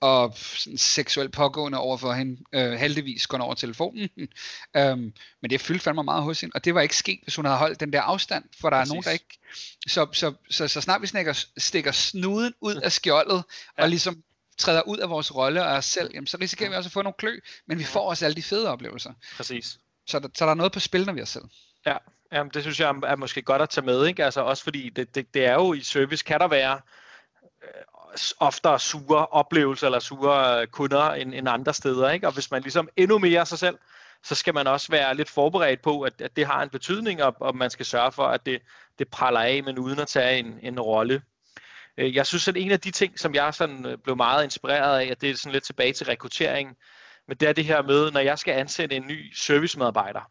og 0.00 0.34
sådan 0.36 0.78
seksuelt 0.78 1.32
pågående 1.32 1.78
over 1.78 1.96
for 1.96 2.12
hende, 2.12 2.42
øh, 2.52 2.72
heldigvis 2.72 3.26
kun 3.26 3.40
over 3.40 3.54
telefonen. 3.54 4.08
øhm, 4.76 5.12
men 5.42 5.50
det 5.50 5.60
fyldte 5.60 5.82
fandme 5.82 6.02
meget 6.02 6.22
hos 6.22 6.40
hende, 6.40 6.52
og 6.54 6.64
det 6.64 6.74
var 6.74 6.80
ikke 6.80 6.96
sket, 6.96 7.20
hvis 7.22 7.36
hun 7.36 7.44
havde 7.44 7.58
holdt 7.58 7.80
den 7.80 7.92
der 7.92 8.02
afstand, 8.02 8.44
for 8.60 8.70
der 8.70 8.76
Præcis. 8.76 8.90
er 8.90 8.94
nogen, 8.94 9.04
der 9.04 9.10
ikke... 9.10 9.38
Så, 9.86 10.06
så, 10.12 10.34
så, 10.50 10.68
så 10.68 10.80
snart 10.80 11.02
vi 11.02 11.06
stikker, 11.06 11.44
stikker 11.58 11.92
snuden 11.92 12.54
ud 12.60 12.74
af 12.74 12.92
skjoldet, 12.92 13.44
ja. 13.78 13.82
og 13.82 13.88
ligesom 13.88 14.22
træder 14.58 14.82
ud 14.82 14.98
af 14.98 15.10
vores 15.10 15.34
rolle 15.34 15.64
og 15.64 15.68
os 15.68 15.84
selv, 15.84 16.10
jamen, 16.14 16.26
så 16.26 16.38
risikerer 16.40 16.70
vi 16.70 16.76
også 16.76 16.88
at 16.88 16.92
få 16.92 17.02
nogle 17.02 17.14
klø, 17.18 17.38
men 17.66 17.78
vi 17.78 17.84
får 17.84 18.08
også 18.08 18.24
alle 18.24 18.34
de 18.34 18.42
fede 18.42 18.68
oplevelser. 18.68 19.12
Præcis. 19.36 19.78
Så, 20.06 20.18
der, 20.18 20.28
så 20.34 20.44
der 20.44 20.50
er 20.50 20.54
noget 20.54 20.72
på 20.72 20.80
spil, 20.80 21.06
når 21.06 21.12
vi 21.12 21.20
er 21.20 21.24
selv. 21.24 21.44
Ja, 21.86 21.96
jamen, 22.32 22.50
det 22.54 22.62
synes 22.62 22.80
jeg 22.80 22.88
er 22.88 23.16
måske 23.16 23.42
godt 23.42 23.62
at 23.62 23.70
tage 23.70 23.84
med, 23.84 24.06
ikke? 24.06 24.24
Altså 24.24 24.40
også 24.40 24.64
fordi 24.64 24.88
det, 24.88 25.14
det, 25.14 25.34
det 25.34 25.46
er 25.46 25.54
jo 25.54 25.72
i 25.72 25.80
service, 25.80 26.24
kan 26.24 26.40
der 26.40 26.48
være 26.48 26.80
øh, 27.62 27.82
oftere 28.40 28.80
sure 28.80 29.26
oplevelser 29.26 29.86
eller 29.86 29.98
sure 29.98 30.66
kunder 30.66 31.10
end, 31.12 31.34
end 31.34 31.48
andre 31.48 31.74
steder, 31.74 32.10
ikke? 32.10 32.26
Og 32.26 32.32
hvis 32.32 32.50
man 32.50 32.62
ligesom 32.62 32.88
endnu 32.96 33.18
mere 33.18 33.46
sig 33.46 33.58
selv, 33.58 33.78
så 34.22 34.34
skal 34.34 34.54
man 34.54 34.66
også 34.66 34.92
være 34.92 35.14
lidt 35.14 35.30
forberedt 35.30 35.82
på, 35.82 36.02
at, 36.02 36.20
at 36.20 36.36
det 36.36 36.46
har 36.46 36.62
en 36.62 36.68
betydning, 36.68 37.22
og, 37.22 37.36
og 37.40 37.56
man 37.56 37.70
skal 37.70 37.86
sørge 37.86 38.12
for, 38.12 38.26
at 38.26 38.46
det, 38.46 38.62
det 38.98 39.08
praller 39.08 39.40
af, 39.40 39.62
men 39.64 39.78
uden 39.78 39.98
at 39.98 40.08
tage 40.08 40.38
en, 40.38 40.58
en 40.62 40.80
rolle. 40.80 41.22
Øh, 41.98 42.14
jeg 42.14 42.26
synes, 42.26 42.48
at 42.48 42.56
en 42.56 42.70
af 42.70 42.80
de 42.80 42.90
ting, 42.90 43.18
som 43.18 43.34
jeg 43.34 43.54
sådan 43.54 43.86
øh, 43.86 43.98
blev 43.98 44.16
meget 44.16 44.44
inspireret 44.44 45.00
af, 45.00 45.10
at 45.10 45.20
det 45.20 45.30
er 45.30 45.36
sådan 45.36 45.52
lidt 45.52 45.64
tilbage 45.64 45.92
til 45.92 46.06
rekruttering, 46.06 46.76
men 47.28 47.36
det 47.36 47.48
er 47.48 47.52
det 47.52 47.64
her 47.64 47.82
med, 47.82 48.10
når 48.10 48.20
jeg 48.20 48.38
skal 48.38 48.52
ansætte 48.52 48.96
en 48.96 49.06
ny 49.06 49.34
servicemedarbejder, 49.34 50.30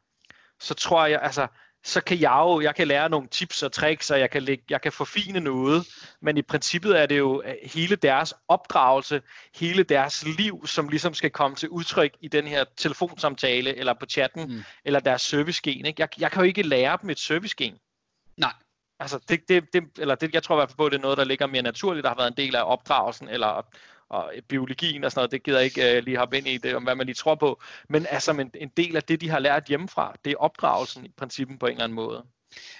så 0.59 0.73
tror 0.73 1.05
jeg, 1.05 1.19
altså, 1.21 1.47
så 1.85 2.01
kan 2.01 2.21
jeg 2.21 2.37
jo, 2.41 2.61
jeg 2.61 2.75
kan 2.75 2.87
lære 2.87 3.09
nogle 3.09 3.27
tips 3.27 3.63
og 3.63 3.71
tricks, 3.71 4.11
og 4.11 4.19
jeg 4.19 4.29
kan, 4.29 4.43
lægge, 4.43 4.63
jeg 4.69 4.81
kan 4.81 4.91
forfine 4.91 5.39
noget, 5.39 5.87
men 6.21 6.37
i 6.37 6.41
princippet 6.41 7.01
er 7.01 7.05
det 7.05 7.17
jo 7.17 7.41
øh, 7.45 7.53
hele 7.63 7.95
deres 7.95 8.33
opdragelse, 8.47 9.21
hele 9.55 9.83
deres 9.83 10.25
liv, 10.37 10.67
som 10.67 10.89
ligesom 10.89 11.13
skal 11.13 11.29
komme 11.29 11.55
til 11.55 11.69
udtryk 11.69 12.11
i 12.21 12.27
den 12.27 12.47
her 12.47 12.63
telefonsamtale, 12.77 13.75
eller 13.75 13.93
på 13.93 14.05
chatten, 14.05 14.47
mm. 14.47 14.63
eller 14.85 14.99
deres 14.99 15.21
servicegen. 15.21 15.85
Ikke? 15.85 16.01
Jeg, 16.01 16.09
jeg 16.19 16.31
kan 16.31 16.41
jo 16.41 16.47
ikke 16.47 16.63
lære 16.63 16.97
dem 17.01 17.09
et 17.09 17.19
servicegen. 17.19 17.75
Nej. 18.37 18.53
Altså, 18.99 19.19
det, 19.29 19.49
det, 19.49 19.73
det, 19.73 19.83
eller 19.97 20.15
det, 20.15 20.33
jeg 20.33 20.43
tror 20.43 20.55
i 20.55 20.57
hvert 20.59 20.69
fald 20.69 20.77
på, 20.77 20.85
at 20.85 20.91
det 20.91 20.97
er 20.97 21.01
noget, 21.01 21.17
der 21.17 21.23
ligger 21.23 21.47
mere 21.47 21.61
naturligt, 21.61 22.03
der 22.03 22.09
har 22.09 22.17
været 22.17 22.31
en 22.31 22.37
del 22.37 22.55
af 22.55 22.63
opdragelsen, 22.71 23.29
eller 23.29 23.65
og 24.09 24.33
biologien 24.47 25.03
og 25.03 25.11
sådan 25.11 25.19
noget, 25.19 25.31
det 25.31 25.43
gider 25.43 25.57
jeg 25.57 25.65
ikke 25.65 25.97
uh, 25.97 26.03
lige 26.03 26.17
hoppe 26.17 26.37
ind 26.37 26.47
i 26.47 26.57
det, 26.57 26.75
om 26.75 26.83
hvad 26.83 26.95
man 26.95 27.05
lige 27.05 27.15
tror 27.15 27.35
på, 27.35 27.61
men 27.89 28.05
altså 28.09 28.31
en, 28.31 28.51
en 28.53 28.71
del 28.77 28.95
af 28.95 29.03
det, 29.03 29.21
de 29.21 29.29
har 29.29 29.39
lært 29.39 29.65
hjemmefra, 29.65 30.15
det 30.25 30.31
er 30.31 30.37
opdragelsen 30.37 31.05
i 31.05 31.11
princippet 31.17 31.59
på 31.59 31.65
en 31.65 31.71
eller 31.71 31.83
anden 31.83 31.95
måde. 31.95 32.25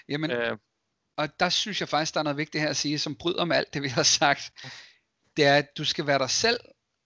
Jamen, 0.09 0.31
uh, 0.31 0.57
og 1.17 1.39
der 1.39 1.49
synes 1.49 1.79
jeg 1.79 1.89
faktisk, 1.89 2.13
der 2.13 2.19
er 2.19 2.23
noget 2.23 2.37
vigtigt 2.37 2.61
her 2.61 2.69
at 2.69 2.77
sige, 2.77 2.99
som 2.99 3.15
bryder 3.15 3.45
med 3.45 3.55
alt 3.55 3.73
det, 3.73 3.83
vi 3.83 3.87
har 3.87 4.03
sagt. 4.03 4.51
Det 5.37 5.45
er, 5.45 5.57
at 5.57 5.77
du 5.77 5.85
skal 5.85 6.07
være 6.07 6.19
dig 6.19 6.29
selv, 6.29 6.59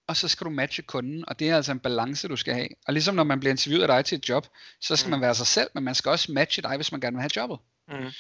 og 0.08 0.18
så 0.18 0.28
skal 0.28 0.46
du 0.46 0.50
matche 0.50 0.84
kunden, 0.84 1.24
og 1.28 1.40
det 1.40 1.50
er 1.50 1.56
altså 1.56 1.72
en 1.72 1.80
balance, 1.80 2.28
du 2.28 2.36
skal 2.36 2.54
have. 2.54 2.68
Og 2.88 2.94
ligesom 2.94 3.16
når 3.16 3.24
man 3.24 3.40
bliver 3.40 3.52
interviewet 3.52 3.82
af 3.82 3.88
dig 3.88 4.06
til 4.06 4.18
et 4.18 4.30
job, 4.30 4.48
så 4.82 4.96
skal 4.96 5.08
mm. 5.08 5.12
man 5.12 5.22
være 5.22 5.36
sig 5.36 5.48
selv, 5.48 5.70
men 5.74 5.84
man 5.84 5.96
skal 5.96 6.10
også 6.10 6.32
matche 6.32 6.62
dig, 6.62 6.76
hvis 6.76 6.92
man 6.92 7.02
gerne 7.02 7.16
vil 7.16 7.22
have 7.22 7.32
jobbet. 7.36 7.60
Mm. 7.90 8.12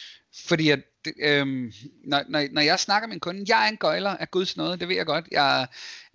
Fordi 0.47 0.69
at, 0.69 0.79
øhm, 1.19 1.73
når, 2.05 2.23
når, 2.29 2.47
når 2.51 2.61
jeg 2.61 2.79
snakker 2.79 3.07
med 3.07 3.13
en 3.13 3.19
kunde, 3.19 3.45
jeg 3.47 3.65
er 3.65 3.69
en 3.69 3.77
gøjler 3.77 4.17
af 4.17 4.31
Guds 4.31 4.57
nåde, 4.57 4.77
det 4.77 4.87
ved 4.87 4.95
jeg 4.95 5.05
godt. 5.05 5.25
Jeg, 5.31 5.67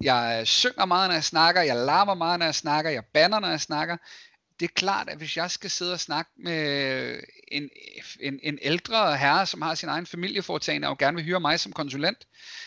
jeg 0.03 0.43
synger 0.45 0.85
meget, 0.85 1.09
når 1.09 1.15
jeg 1.15 1.25
snakker, 1.25 1.63
jeg 1.63 1.77
larmer 1.77 2.15
meget, 2.15 2.39
når 2.39 2.47
jeg 2.47 2.55
snakker, 2.55 2.91
jeg 2.91 3.05
banner, 3.05 3.41
når 3.41 3.49
jeg 3.49 3.61
snakker. 3.61 3.97
Det 4.61 4.69
er 4.69 4.73
klart, 4.75 5.09
at 5.09 5.19
hvis 5.19 5.37
jeg 5.37 5.51
skal 5.51 5.71
sidde 5.71 5.93
og 5.93 6.01
snakke 6.01 6.31
med 6.37 7.21
en, 7.49 7.71
en, 8.21 8.41
en 8.43 8.59
ældre 8.63 9.17
herre, 9.17 9.47
som 9.47 9.63
har 9.63 9.75
sin 9.75 9.89
egen 9.89 10.07
familieforetagende 10.07 10.89
og 10.89 10.99
gerne 10.99 11.15
vil 11.15 11.25
hyre 11.25 11.41
mig 11.41 11.61
som 11.61 11.73
konsulent, 11.73 12.19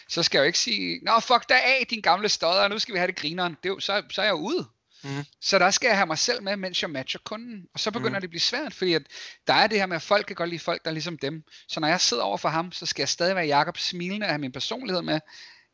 så 0.09 0.23
skal 0.23 0.37
jeg 0.37 0.43
jo 0.43 0.47
ikke 0.47 0.59
sige, 0.59 0.99
nå 1.03 1.19
fuck 1.19 1.49
dig 1.49 1.63
af, 1.63 1.87
din 1.89 2.01
gamle 2.01 2.29
stodder, 2.29 2.67
nu 2.67 2.79
skal 2.79 2.93
vi 2.93 2.99
have 2.99 3.07
det 3.07 3.15
grineren. 3.15 3.57
Det 3.63 3.69
er 3.69 3.73
jo, 3.73 3.79
så, 3.79 4.03
så 4.09 4.21
er 4.21 4.25
jeg 4.25 4.31
jo 4.31 4.37
ude. 4.37 4.67
Mm. 5.03 5.25
Så 5.41 5.59
der 5.59 5.71
skal 5.71 5.87
jeg 5.87 5.97
have 5.97 6.07
mig 6.07 6.17
selv 6.17 6.43
med, 6.43 6.55
mens 6.55 6.81
jeg 6.81 6.89
matcher 6.89 7.19
kunden. 7.23 7.65
Og 7.73 7.79
så 7.79 7.91
begynder 7.91 8.09
mm. 8.09 8.21
det 8.21 8.23
at 8.23 8.29
blive 8.29 8.41
svært, 8.41 8.73
fordi 8.73 8.93
at 8.93 9.01
der 9.47 9.53
er 9.53 9.67
det 9.67 9.79
her 9.79 9.85
med, 9.85 9.95
at 9.95 10.01
folk 10.01 10.25
kan 10.25 10.35
godt 10.35 10.49
lide 10.49 10.59
folk, 10.59 10.83
der 10.83 10.89
er 10.89 10.93
ligesom 10.93 11.17
dem. 11.17 11.43
Så 11.67 11.79
når 11.79 11.87
jeg 11.87 12.01
sidder 12.01 12.23
over 12.23 12.37
for 12.37 12.49
ham, 12.49 12.71
så 12.71 12.85
skal 12.85 13.01
jeg 13.01 13.09
stadig 13.09 13.35
være 13.35 13.45
Jakob 13.45 13.77
smilende 13.77 14.25
og 14.25 14.29
have 14.29 14.39
min 14.39 14.51
personlighed 14.51 15.01
med. 15.01 15.19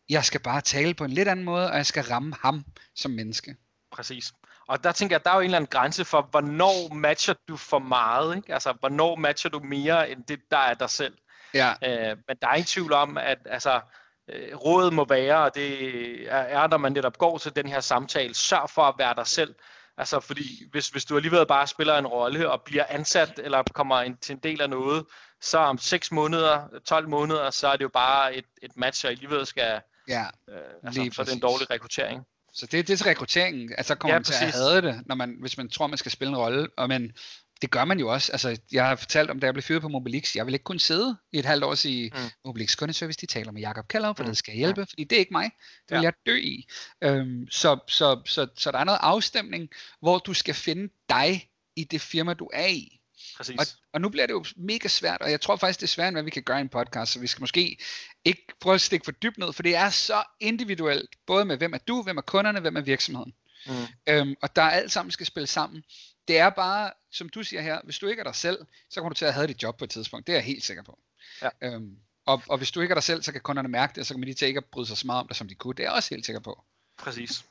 Jeg 0.10 0.26
skal 0.26 0.40
bare 0.40 0.62
tale 0.62 0.94
på 0.94 1.06
en 1.06 1.12
lidt 1.12 1.28
anden 1.28 1.46
måde, 1.46 1.72
og 1.72 1.78
jeg 1.78 1.86
skal 1.86 2.04
ramme 2.04 2.36
ham 2.42 2.66
som 2.96 3.12
menneske. 3.12 3.56
Præcis. 3.92 4.32
Og 4.68 4.84
der 4.84 4.92
tænker 4.92 5.16
jeg, 5.16 5.26
der 5.26 5.32
er 5.32 5.36
jo 5.36 5.40
en 5.40 5.46
eller 5.46 5.58
anden 5.58 5.70
grænse 5.72 6.06
for, 6.06 6.28
hvornår 6.32 6.94
matcher 6.94 7.34
du 7.48 7.58
for 7.58 7.80
meget, 7.80 8.36
ikke? 8.36 8.54
Altså, 8.54 8.74
hvornår 8.80 9.16
matcher 9.16 9.50
du 9.50 9.60
mere, 9.60 10.10
end 10.10 10.24
det, 10.24 10.40
der 10.52 10.58
er 10.58 10.74
dig 10.74 10.90
selv. 10.90 11.18
Ja. 11.54 11.70
Øh, 11.84 12.18
men 12.28 12.38
der 12.42 12.48
er 12.48 12.54
ingen 12.54 12.68
tvivl 12.68 12.94
om, 12.94 13.18
at 13.18 13.38
altså, 13.46 13.82
øh, 14.30 14.56
rådet 14.56 14.94
må 14.94 15.06
være, 15.06 15.38
og 15.38 15.56
det 15.56 16.32
er, 16.32 16.38
er, 16.38 16.68
når 16.68 16.78
man 16.78 16.92
netop 16.92 17.18
går 17.18 17.38
til 17.38 17.56
den 17.56 17.68
her 17.68 17.80
samtale, 17.80 18.36
sørg 18.36 18.70
for 18.70 18.82
at 18.82 18.96
være 18.98 19.16
dig 19.16 19.28
selv. 19.28 19.56
Altså 19.98 20.20
fordi 20.20 20.70
hvis, 20.72 20.90
hvis 20.90 21.06
du 21.06 21.16
alligevel 21.16 21.46
bare 21.46 21.68
spiller 21.68 21.98
en 21.98 22.08
rolle 22.08 22.52
og 22.52 22.62
bliver 22.62 22.86
ansat 22.90 23.40
eller 23.44 23.64
kommer 23.74 24.02
ind 24.02 24.18
til 24.18 24.34
en 24.34 24.40
del 24.40 24.62
af 24.62 24.70
noget, 24.70 25.06
så 25.42 25.58
om 25.58 25.78
6 25.78 26.12
måneder, 26.12 26.68
12 26.86 27.10
måneder, 27.10 27.50
så 27.50 27.68
er 27.68 27.76
det 27.76 27.84
jo 27.84 27.90
bare 27.90 28.36
et, 28.36 28.46
et 28.62 28.78
match, 28.78 29.06
og 29.06 29.12
alligevel 29.12 29.46
skal... 29.46 29.82
Ja, 30.08 30.26
øh, 30.50 30.58
altså, 30.84 31.10
så 31.12 31.22
er 31.22 31.26
det 31.26 31.34
en 31.34 31.40
dårlig 31.40 31.70
rekruttering. 31.70 32.26
Så 32.54 32.66
det, 32.66 32.88
det 32.88 32.94
er 32.94 32.98
til 32.98 33.06
rekrutteringen. 33.06 33.74
Altså 33.78 33.96
kommer 33.96 34.14
ja, 34.14 34.20
man 34.20 34.24
til 34.24 34.34
præcis. 34.34 34.56
at 34.56 34.62
have 34.62 34.82
det, 34.82 35.04
når 35.06 35.16
man, 35.16 35.38
hvis 35.40 35.58
man 35.58 35.70
tror, 35.70 35.88
man 35.88 35.98
skal 35.98 36.12
spille 36.12 36.30
en 36.30 36.38
rolle. 36.38 36.68
Og 36.78 36.88
men 36.88 37.14
det 37.64 37.72
gør 37.72 37.86
man 37.86 38.00
jo 38.00 38.08
også. 38.08 38.32
Altså, 38.32 38.60
jeg 38.72 38.88
har 38.88 38.96
fortalt 38.96 39.30
om, 39.30 39.40
da 39.40 39.46
jeg 39.46 39.54
blev 39.54 39.64
fyret 39.64 39.82
på 39.82 39.88
Mobilix, 39.88 40.36
jeg 40.36 40.46
vil 40.46 40.54
ikke 40.54 40.64
kunne 40.64 40.80
sidde 40.80 41.18
i 41.32 41.40
et 41.40 41.46
halvt 41.46 41.64
år 41.64 41.70
og 41.70 41.78
sige, 41.78 42.12
mm. 42.16 42.20
Mobilix 42.46 42.78
kundeservice, 42.78 43.20
de 43.22 43.26
taler 43.26 43.52
med 43.52 43.62
Jakob 43.62 43.88
Keller, 43.88 44.14
for 44.14 44.24
mm. 44.24 44.30
det 44.30 44.38
skal 44.38 44.54
hjælpe, 44.54 44.82
ja. 44.82 44.86
fordi 44.86 45.04
det 45.04 45.16
er 45.16 45.20
ikke 45.20 45.34
mig. 45.34 45.52
Det 45.90 45.92
vil 45.92 45.98
ja. 45.98 46.02
jeg 46.02 46.14
dø 46.26 46.36
i. 46.38 46.68
Øhm, 47.04 47.48
så, 47.52 47.80
så, 47.88 48.22
så, 48.26 48.48
så 48.56 48.72
der 48.72 48.78
er 48.78 48.84
noget 48.84 49.00
afstemning, 49.02 49.70
hvor 50.00 50.18
du 50.18 50.34
skal 50.34 50.56
finde 50.56 50.94
dig 51.10 51.50
i 51.76 51.84
det 51.84 52.02
firma, 52.02 52.34
du 52.34 52.50
er 52.54 52.68
i. 52.68 53.00
Præcis. 53.38 53.60
Og, 53.60 53.66
og 53.94 54.02
nu 54.02 54.10
bliver 54.10 54.28
det 54.28 54.34
jo 54.34 54.46
mega 54.56 54.88
svært, 54.88 55.22
og 55.22 55.32
jeg 55.32 55.42
tror 55.42 55.56
faktisk, 55.56 55.80
det 55.80 55.86
er 55.86 55.92
svært, 55.92 56.14
hvad 56.14 56.24
vi 56.24 56.30
kan 56.30 56.44
gøre 56.44 56.58
i 56.58 56.62
en 56.62 56.70
podcast, 56.70 57.12
så 57.12 57.20
vi 57.20 57.28
skal 57.28 57.42
måske 57.42 57.78
ikke 58.26 58.46
prøve 58.60 58.74
at 58.76 58.82
stikke 58.82 59.06
for 59.06 59.12
dybt 59.12 59.38
ned, 59.38 59.54
for 59.54 59.64
det 59.64 59.76
er 59.76 59.90
så 59.90 60.24
individuelt, 60.40 61.10
både 61.28 61.46
med 61.46 61.58
hvem 61.58 61.74
er 61.74 61.78
du, 61.78 62.02
hvem 62.02 62.18
er 62.18 62.22
kunderne, 62.22 62.60
hvem 62.60 62.76
er 62.76 62.82
virksomheden. 62.82 63.34
Mm. 63.68 63.88
Øhm, 64.08 64.36
og 64.42 64.56
der 64.56 64.62
alt 64.62 64.92
sammen 64.92 65.12
skal 65.12 65.26
spille 65.26 65.48
sammen. 65.48 65.84
Det 66.28 66.40
er 66.40 66.50
bare, 66.50 66.92
som 67.12 67.30
du 67.30 67.44
siger 67.44 67.62
her, 67.62 67.82
hvis 67.84 68.00
du 68.00 68.08
ikke 68.08 68.20
er 68.20 68.24
dig 68.24 68.36
selv, 68.36 68.58
så 68.90 69.00
kommer 69.00 69.10
du 69.10 69.16
til 69.16 69.26
at 69.26 69.34
have 69.34 69.48
dit 69.48 69.64
job 69.64 69.78
på 69.78 69.84
et 69.84 69.90
tidspunkt. 69.90 70.28
Det 70.28 70.34
er 70.34 70.38
jeg 70.38 70.46
helt 70.46 70.64
sikker 70.64 70.84
på. 70.84 71.00
Ja. 71.42 71.50
Øhm, 71.62 71.98
og, 72.26 72.42
og 72.50 72.58
hvis 72.58 72.72
du 72.72 72.82
ikke 72.82 72.92
er 72.92 72.96
dig 72.96 73.04
selv, 73.04 73.24
så 73.24 73.32
kan 73.32 73.42
kunderne 73.42 73.70
mærke 73.70 73.92
det, 73.92 73.98
og 74.00 74.06
så 74.06 74.14
kommer 74.14 74.26
de 74.26 74.34
til 74.34 74.48
ikke 74.48 74.58
at 74.58 74.66
bryde 74.66 74.88
sig 74.88 74.98
så 74.98 75.08
meget 75.08 75.22
om 75.22 75.28
det, 75.28 75.38
som 75.38 75.48
de 75.48 75.56
kunne. 75.56 75.74
Det 75.74 75.84
er 75.84 75.88
jeg 75.88 75.94
også 75.94 76.10
helt 76.16 76.26
sikker 76.26 76.40
på. 76.40 76.64
Præcis. 76.98 77.46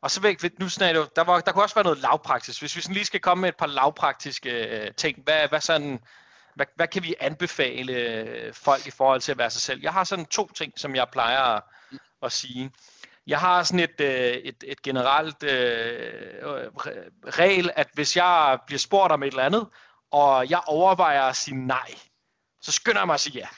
Og 0.00 0.10
så 0.10 0.20
væk, 0.20 0.58
nu 0.58 0.68
snakker 0.68 1.06
der, 1.16 1.24
var, 1.24 1.40
der 1.40 1.52
kunne 1.52 1.64
også 1.64 1.74
være 1.74 1.84
noget 1.84 1.98
lavpraktisk. 1.98 2.60
Hvis 2.60 2.76
vi 2.76 2.80
sådan 2.80 2.94
lige 2.94 3.04
skal 3.04 3.20
komme 3.20 3.40
med 3.40 3.48
et 3.48 3.56
par 3.56 3.66
lavpraktiske 3.66 4.50
øh, 4.50 4.94
ting, 4.94 5.22
hvad, 5.24 5.48
hvad, 5.48 5.60
sådan, 5.60 6.00
hvad, 6.54 6.66
hvad 6.76 6.88
kan 6.88 7.02
vi 7.02 7.14
anbefale 7.20 7.92
øh, 7.92 8.54
folk 8.54 8.86
i 8.86 8.90
forhold 8.90 9.20
til 9.20 9.32
at 9.32 9.38
være 9.38 9.50
sig 9.50 9.62
selv? 9.62 9.80
Jeg 9.82 9.92
har 9.92 10.04
sådan 10.04 10.26
to 10.26 10.52
ting, 10.52 10.72
som 10.76 10.94
jeg 10.96 11.06
plejer 11.12 11.40
at, 11.40 11.62
at 12.22 12.32
sige. 12.32 12.70
Jeg 13.30 13.40
har 13.40 13.62
sådan 13.62 13.80
et, 13.80 14.00
øh, 14.00 14.32
et, 14.32 14.64
et 14.66 14.82
generelt 14.82 15.42
øh, 15.42 16.70
regel, 17.26 17.70
at 17.76 17.88
hvis 17.94 18.16
jeg 18.16 18.58
bliver 18.66 18.78
spurgt 18.78 19.12
om 19.12 19.22
et 19.22 19.26
eller 19.26 19.42
andet, 19.42 19.66
og 20.10 20.50
jeg 20.50 20.60
overvejer 20.66 21.22
at 21.22 21.36
sige 21.36 21.66
nej, 21.66 21.94
så 22.62 22.72
skynder 22.72 23.00
jeg 23.00 23.06
mig 23.06 23.14
at 23.14 23.20
sige 23.20 23.38
ja. 23.38 23.48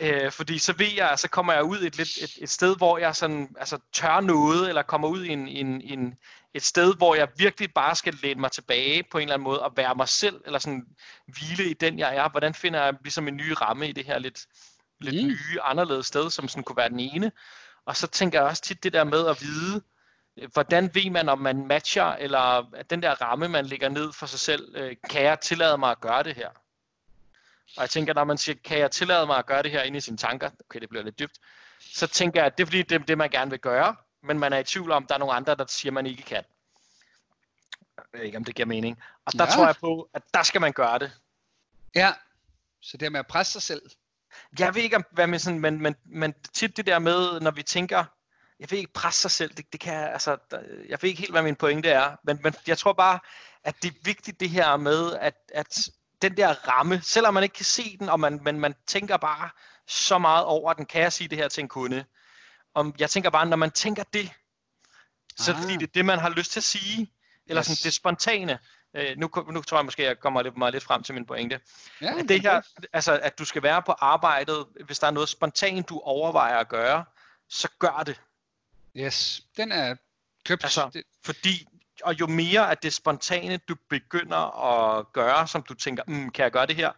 Øh, 0.00 0.32
fordi 0.32 0.58
så 0.58 0.72
ved 0.72 0.92
jeg, 0.96 1.18
så 1.18 1.28
kommer 1.28 1.52
jeg 1.52 1.64
ud 1.64 1.78
et, 1.78 2.00
et, 2.00 2.00
et, 2.22 2.38
et 2.40 2.50
sted, 2.50 2.76
hvor 2.76 2.98
jeg 2.98 3.16
sådan, 3.16 3.56
altså, 3.58 3.78
tør 3.92 4.20
noget, 4.20 4.68
eller 4.68 4.82
kommer 4.82 5.08
ud 5.08 5.24
i 5.24 5.28
en, 5.28 5.48
en, 5.48 5.80
en, 5.80 6.14
et 6.54 6.62
sted, 6.62 6.96
hvor 6.96 7.14
jeg 7.14 7.28
virkelig 7.36 7.74
bare 7.74 7.96
skal 7.96 8.18
læne 8.22 8.40
mig 8.40 8.52
tilbage 8.52 9.02
på 9.10 9.18
en 9.18 9.22
eller 9.22 9.34
anden 9.34 9.44
måde, 9.44 9.62
og 9.62 9.76
være 9.76 9.94
mig 9.94 10.08
selv, 10.08 10.40
eller 10.46 10.58
sådan 10.58 10.86
hvile 11.26 11.70
i 11.70 11.74
den, 11.74 11.98
jeg 11.98 12.16
er. 12.16 12.28
Hvordan 12.28 12.54
finder 12.54 12.84
jeg 12.84 12.94
ligesom 13.02 13.28
en 13.28 13.36
ny 13.36 13.52
ramme 13.60 13.88
i 13.88 13.92
det 13.92 14.04
her 14.04 14.18
lidt, 14.18 14.46
lidt 15.00 15.22
mm. 15.22 15.28
nye, 15.28 15.60
anderledes 15.62 16.06
sted, 16.06 16.30
som 16.30 16.48
sådan 16.48 16.64
kunne 16.64 16.76
være 16.76 16.88
den 16.88 17.00
ene. 17.00 17.32
Og 17.86 17.96
så 17.96 18.06
tænker 18.06 18.38
jeg 18.38 18.48
også 18.48 18.62
tit 18.62 18.82
det 18.82 18.92
der 18.92 19.04
med 19.04 19.26
at 19.26 19.40
vide, 19.42 19.82
hvordan 20.52 20.94
ved 20.94 21.10
man, 21.10 21.28
om 21.28 21.38
man 21.38 21.66
matcher, 21.66 22.04
eller 22.04 22.70
den 22.90 23.02
der 23.02 23.22
ramme, 23.22 23.48
man 23.48 23.66
lægger 23.66 23.88
ned 23.88 24.12
for 24.12 24.26
sig 24.26 24.40
selv, 24.40 24.76
øh, 24.76 24.96
kan 25.10 25.22
jeg 25.22 25.40
tillade 25.40 25.78
mig 25.78 25.90
at 25.90 26.00
gøre 26.00 26.22
det 26.22 26.34
her? 26.34 26.48
Og 27.76 27.80
jeg 27.80 27.90
tænker, 27.90 28.14
når 28.14 28.24
man 28.24 28.38
siger, 28.38 28.56
kan 28.64 28.78
jeg 28.78 28.90
tillade 28.90 29.26
mig 29.26 29.38
at 29.38 29.46
gøre 29.46 29.62
det 29.62 29.70
her 29.70 29.82
inde 29.82 29.98
i 29.98 30.00
sine 30.00 30.16
tanker, 30.16 30.50
okay, 30.60 30.80
det 30.80 30.88
bliver 30.88 31.04
lidt 31.04 31.18
dybt, 31.18 31.38
så 31.80 32.06
tænker 32.06 32.40
jeg, 32.40 32.46
at 32.46 32.58
det 32.58 32.62
er 32.62 32.66
fordi, 32.66 32.82
det 32.82 33.00
er 33.00 33.04
det, 33.04 33.18
man 33.18 33.30
gerne 33.30 33.50
vil 33.50 33.60
gøre, 33.60 33.96
men 34.22 34.38
man 34.38 34.52
er 34.52 34.58
i 34.58 34.64
tvivl 34.64 34.90
om, 34.90 35.02
at 35.02 35.08
der 35.08 35.14
er 35.14 35.18
nogle 35.18 35.34
andre, 35.34 35.54
der 35.54 35.66
siger, 35.68 35.90
at 35.90 35.94
man 35.94 36.06
ikke 36.06 36.22
kan. 36.22 36.44
Jeg 37.96 38.04
ved 38.12 38.20
ikke, 38.20 38.38
om 38.38 38.44
det 38.44 38.54
giver 38.54 38.66
mening. 38.66 39.02
Og 39.24 39.32
der 39.32 39.44
ja. 39.44 39.50
tror 39.50 39.66
jeg 39.66 39.76
på, 39.80 40.08
at 40.14 40.22
der 40.34 40.42
skal 40.42 40.60
man 40.60 40.72
gøre 40.72 40.98
det. 40.98 41.12
Ja, 41.94 42.12
så 42.80 42.96
det 42.96 43.12
med 43.12 43.20
at 43.20 43.26
presse 43.26 43.52
sig 43.52 43.62
selv. 43.62 43.82
Jeg 44.58 44.74
ved 44.74 44.82
ikke, 44.82 44.96
om, 44.96 45.04
hvad 45.12 45.26
med 45.26 45.38
sådan, 45.38 45.60
men, 45.60 45.82
men, 45.82 45.96
men 46.04 46.34
tit 46.54 46.76
det 46.76 46.86
der 46.86 46.98
med, 46.98 47.40
når 47.40 47.50
vi 47.50 47.62
tænker, 47.62 48.04
jeg 48.60 48.70
vil 48.70 48.78
ikke 48.78 48.92
presse 48.92 49.20
sig 49.20 49.30
selv, 49.30 49.54
det, 49.54 49.72
det 49.72 49.80
kan 49.80 49.94
altså, 49.94 50.36
jeg 50.88 50.98
ved 51.02 51.08
ikke 51.08 51.20
helt, 51.20 51.32
hvad 51.32 51.42
min 51.42 51.56
pointe 51.56 51.88
er, 51.88 52.16
men, 52.24 52.40
men 52.42 52.54
jeg 52.66 52.78
tror 52.78 52.92
bare, 52.92 53.18
at 53.64 53.82
det 53.82 53.90
er 53.90 53.98
vigtigt 54.04 54.40
det 54.40 54.50
her 54.50 54.76
med, 54.76 55.12
at, 55.20 55.34
at 55.54 55.88
den 56.22 56.36
der 56.36 56.68
ramme, 56.68 57.00
selvom 57.02 57.34
man 57.34 57.42
ikke 57.42 57.54
kan 57.54 57.64
se 57.64 57.96
den, 57.98 58.08
og 58.08 58.20
man, 58.20 58.40
men 58.42 58.60
man 58.60 58.74
tænker 58.86 59.16
bare 59.16 59.50
så 59.86 60.18
meget 60.18 60.44
over 60.44 60.72
den, 60.72 60.86
kan 60.86 61.02
jeg 61.02 61.12
sige 61.12 61.28
det 61.28 61.38
her 61.38 61.48
til 61.48 61.60
en 61.60 61.68
kunde. 61.68 62.04
Om, 62.74 62.94
jeg 62.98 63.10
tænker 63.10 63.30
bare, 63.30 63.46
når 63.46 63.56
man 63.56 63.70
tænker 63.70 64.02
det, 64.12 64.30
så 65.36 65.52
ah. 65.52 65.58
fordi 65.58 65.72
det 65.76 65.82
er 65.82 65.92
det, 65.94 66.04
man 66.04 66.18
har 66.18 66.28
lyst 66.28 66.52
til 66.52 66.60
at 66.60 66.64
sige, 66.64 67.12
eller 67.46 67.60
yes. 67.60 67.66
sådan 67.66 67.84
det 67.84 67.94
spontane. 67.94 68.58
Øh, 68.94 69.16
nu, 69.16 69.30
nu 69.52 69.62
tror 69.62 69.78
jeg 69.78 69.84
måske, 69.84 70.02
at 70.02 70.08
jeg 70.08 70.20
kommer 70.20 70.42
lidt, 70.42 70.56
meget 70.56 70.72
lidt 70.72 70.84
frem 70.84 71.02
til 71.02 71.14
min 71.14 71.26
pointe. 71.26 71.60
Ja, 72.00 72.18
at 72.18 72.28
det 72.28 72.42
her, 72.42 72.62
altså, 72.92 73.18
at 73.22 73.38
du 73.38 73.44
skal 73.44 73.62
være 73.62 73.82
på 73.82 73.92
arbejdet, 73.92 74.66
hvis 74.84 74.98
der 74.98 75.06
er 75.06 75.10
noget 75.10 75.28
spontant, 75.28 75.88
du 75.88 76.00
overvejer 76.00 76.56
at 76.56 76.68
gøre, 76.68 77.04
så 77.48 77.68
gør 77.78 78.02
det. 78.06 78.20
Yes, 78.96 79.42
den 79.56 79.72
er 79.72 79.96
købt. 80.44 80.64
Altså, 80.64 81.02
fordi, 81.24 81.66
og 82.02 82.20
jo 82.20 82.26
mere 82.26 82.70
at 82.70 82.82
det 82.82 82.92
spontane, 82.92 83.56
du 83.56 83.76
begynder 83.88 84.70
at 84.70 85.12
gøre, 85.12 85.48
som 85.48 85.62
du 85.62 85.74
tænker, 85.74 86.02
mm, 86.06 86.30
kan 86.30 86.42
jeg 86.42 86.52
gøre 86.52 86.66
det 86.66 86.76
her? 86.76 86.92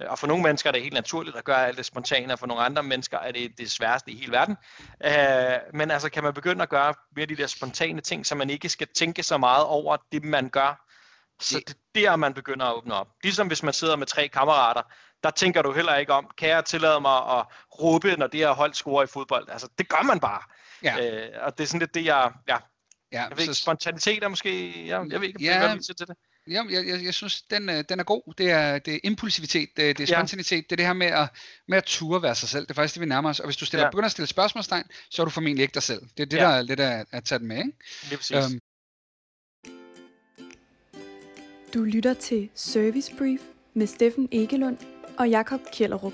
Og 0.00 0.18
for 0.18 0.26
nogle 0.26 0.42
mennesker 0.42 0.70
er 0.70 0.72
det 0.72 0.82
helt 0.82 0.94
naturligt 0.94 1.36
at 1.36 1.44
gøre 1.44 1.66
alt 1.66 1.76
det 1.76 1.86
spontane, 1.86 2.32
og 2.32 2.38
for 2.38 2.46
nogle 2.46 2.62
andre 2.62 2.82
mennesker 2.82 3.18
er 3.18 3.32
det 3.32 3.58
det 3.58 3.70
sværeste 3.70 4.10
i 4.10 4.16
hele 4.16 4.32
verden. 4.32 4.56
Uh, 5.04 5.76
men 5.78 5.90
altså 5.90 6.10
kan 6.10 6.24
man 6.24 6.34
begynde 6.34 6.62
at 6.62 6.68
gøre 6.68 6.94
mere 7.16 7.26
de 7.26 7.36
der 7.36 7.46
spontane 7.46 8.00
ting, 8.00 8.26
så 8.26 8.34
man 8.34 8.50
ikke 8.50 8.68
skal 8.68 8.88
tænke 8.94 9.22
så 9.22 9.38
meget 9.38 9.64
over 9.64 9.96
det, 10.12 10.24
man 10.24 10.48
gør. 10.48 10.84
Så 11.40 11.58
det 11.66 12.04
er 12.04 12.10
der, 12.10 12.16
man 12.16 12.34
begynder 12.34 12.66
at 12.66 12.76
åbne 12.76 12.94
op. 12.94 13.08
Ligesom 13.22 13.46
hvis 13.46 13.62
man 13.62 13.72
sidder 13.72 13.96
med 13.96 14.06
tre 14.06 14.28
kammerater, 14.28 14.82
der 15.22 15.30
tænker 15.30 15.62
du 15.62 15.72
heller 15.72 15.94
ikke 15.94 16.12
om, 16.12 16.30
kan 16.38 16.48
jeg 16.48 16.64
tillade 16.64 17.00
mig 17.00 17.38
at 17.38 17.46
råbe, 17.80 18.16
når 18.16 18.26
det 18.26 18.40
her 18.40 18.50
hold 18.50 18.74
scorer 18.74 19.02
i 19.02 19.06
fodbold? 19.06 19.48
Altså, 19.48 19.68
det 19.78 19.88
gør 19.88 20.02
man 20.02 20.20
bare. 20.20 20.42
Ja. 20.82 20.94
Uh, 20.94 21.44
og 21.44 21.58
det 21.58 21.64
er 21.64 21.68
sådan 21.68 21.80
lidt 21.80 21.94
det, 21.94 22.04
jeg... 22.04 22.32
Ja, 22.48 22.56
Ja, 23.12 23.22
jeg 23.22 23.36
ved 23.36 23.42
ikke, 23.42 23.54
spontanitet 23.54 24.24
er 24.24 24.28
måske, 24.28 24.86
jeg, 24.86 25.06
jeg 25.10 25.20
ved 25.20 25.28
ikke, 25.28 25.44
ja, 25.44 25.58
hvad 25.58 25.78
til 25.78 26.08
det. 26.08 26.16
Ja, 26.50 26.62
jeg, 26.70 26.86
jeg, 26.86 27.04
jeg 27.04 27.14
synes, 27.14 27.42
den, 27.42 27.68
øh, 27.68 27.84
den 27.88 28.00
er 28.00 28.04
god. 28.04 28.34
Det 28.38 28.50
er, 28.50 28.78
det 28.78 28.94
er 28.94 28.98
impulsivitet, 29.04 29.68
det, 29.76 29.98
det 29.98 30.10
er 30.10 30.16
spontanitet, 30.16 30.56
ja. 30.56 30.60
det 30.60 30.72
er 30.72 30.76
det 30.76 30.86
her 30.86 30.92
med 30.92 31.06
at, 31.06 31.28
med 31.68 31.78
at 31.78 31.84
ture 31.84 32.22
være 32.22 32.34
sig 32.34 32.48
selv. 32.48 32.62
Det 32.62 32.70
er 32.70 32.74
faktisk 32.74 32.94
det, 32.94 33.00
vi 33.00 33.06
nærmer 33.06 33.30
os. 33.30 33.40
Og 33.40 33.46
hvis 33.46 33.56
du 33.56 33.66
stiller, 33.66 33.84
ja. 33.84 33.90
begynder 33.90 34.06
at 34.06 34.12
stille 34.12 34.26
spørgsmålstegn, 34.26 34.84
så 35.10 35.22
er 35.22 35.24
du 35.24 35.30
formentlig 35.30 35.62
ikke 35.62 35.74
dig 35.74 35.82
selv. 35.82 36.02
Det 36.16 36.22
er 36.22 36.26
det, 36.26 36.36
ja. 36.36 36.42
der 36.42 36.48
er 36.48 36.62
lidt 36.62 36.80
at, 36.80 37.06
at 37.10 37.24
tage 37.24 37.38
den 37.38 37.48
med, 37.48 37.56
ikke? 37.56 37.72
Det 38.02 38.12
er 38.12 38.16
præcis. 38.16 38.54
Um, 38.54 38.60
du 41.74 41.82
lytter 41.84 42.14
til 42.14 42.48
Service 42.54 43.14
Brief 43.18 43.40
med 43.74 43.86
Steffen 43.86 44.28
Egelund 44.32 44.78
og 45.18 45.28
Jakob 45.28 45.60
Kjellerup. 45.72 46.12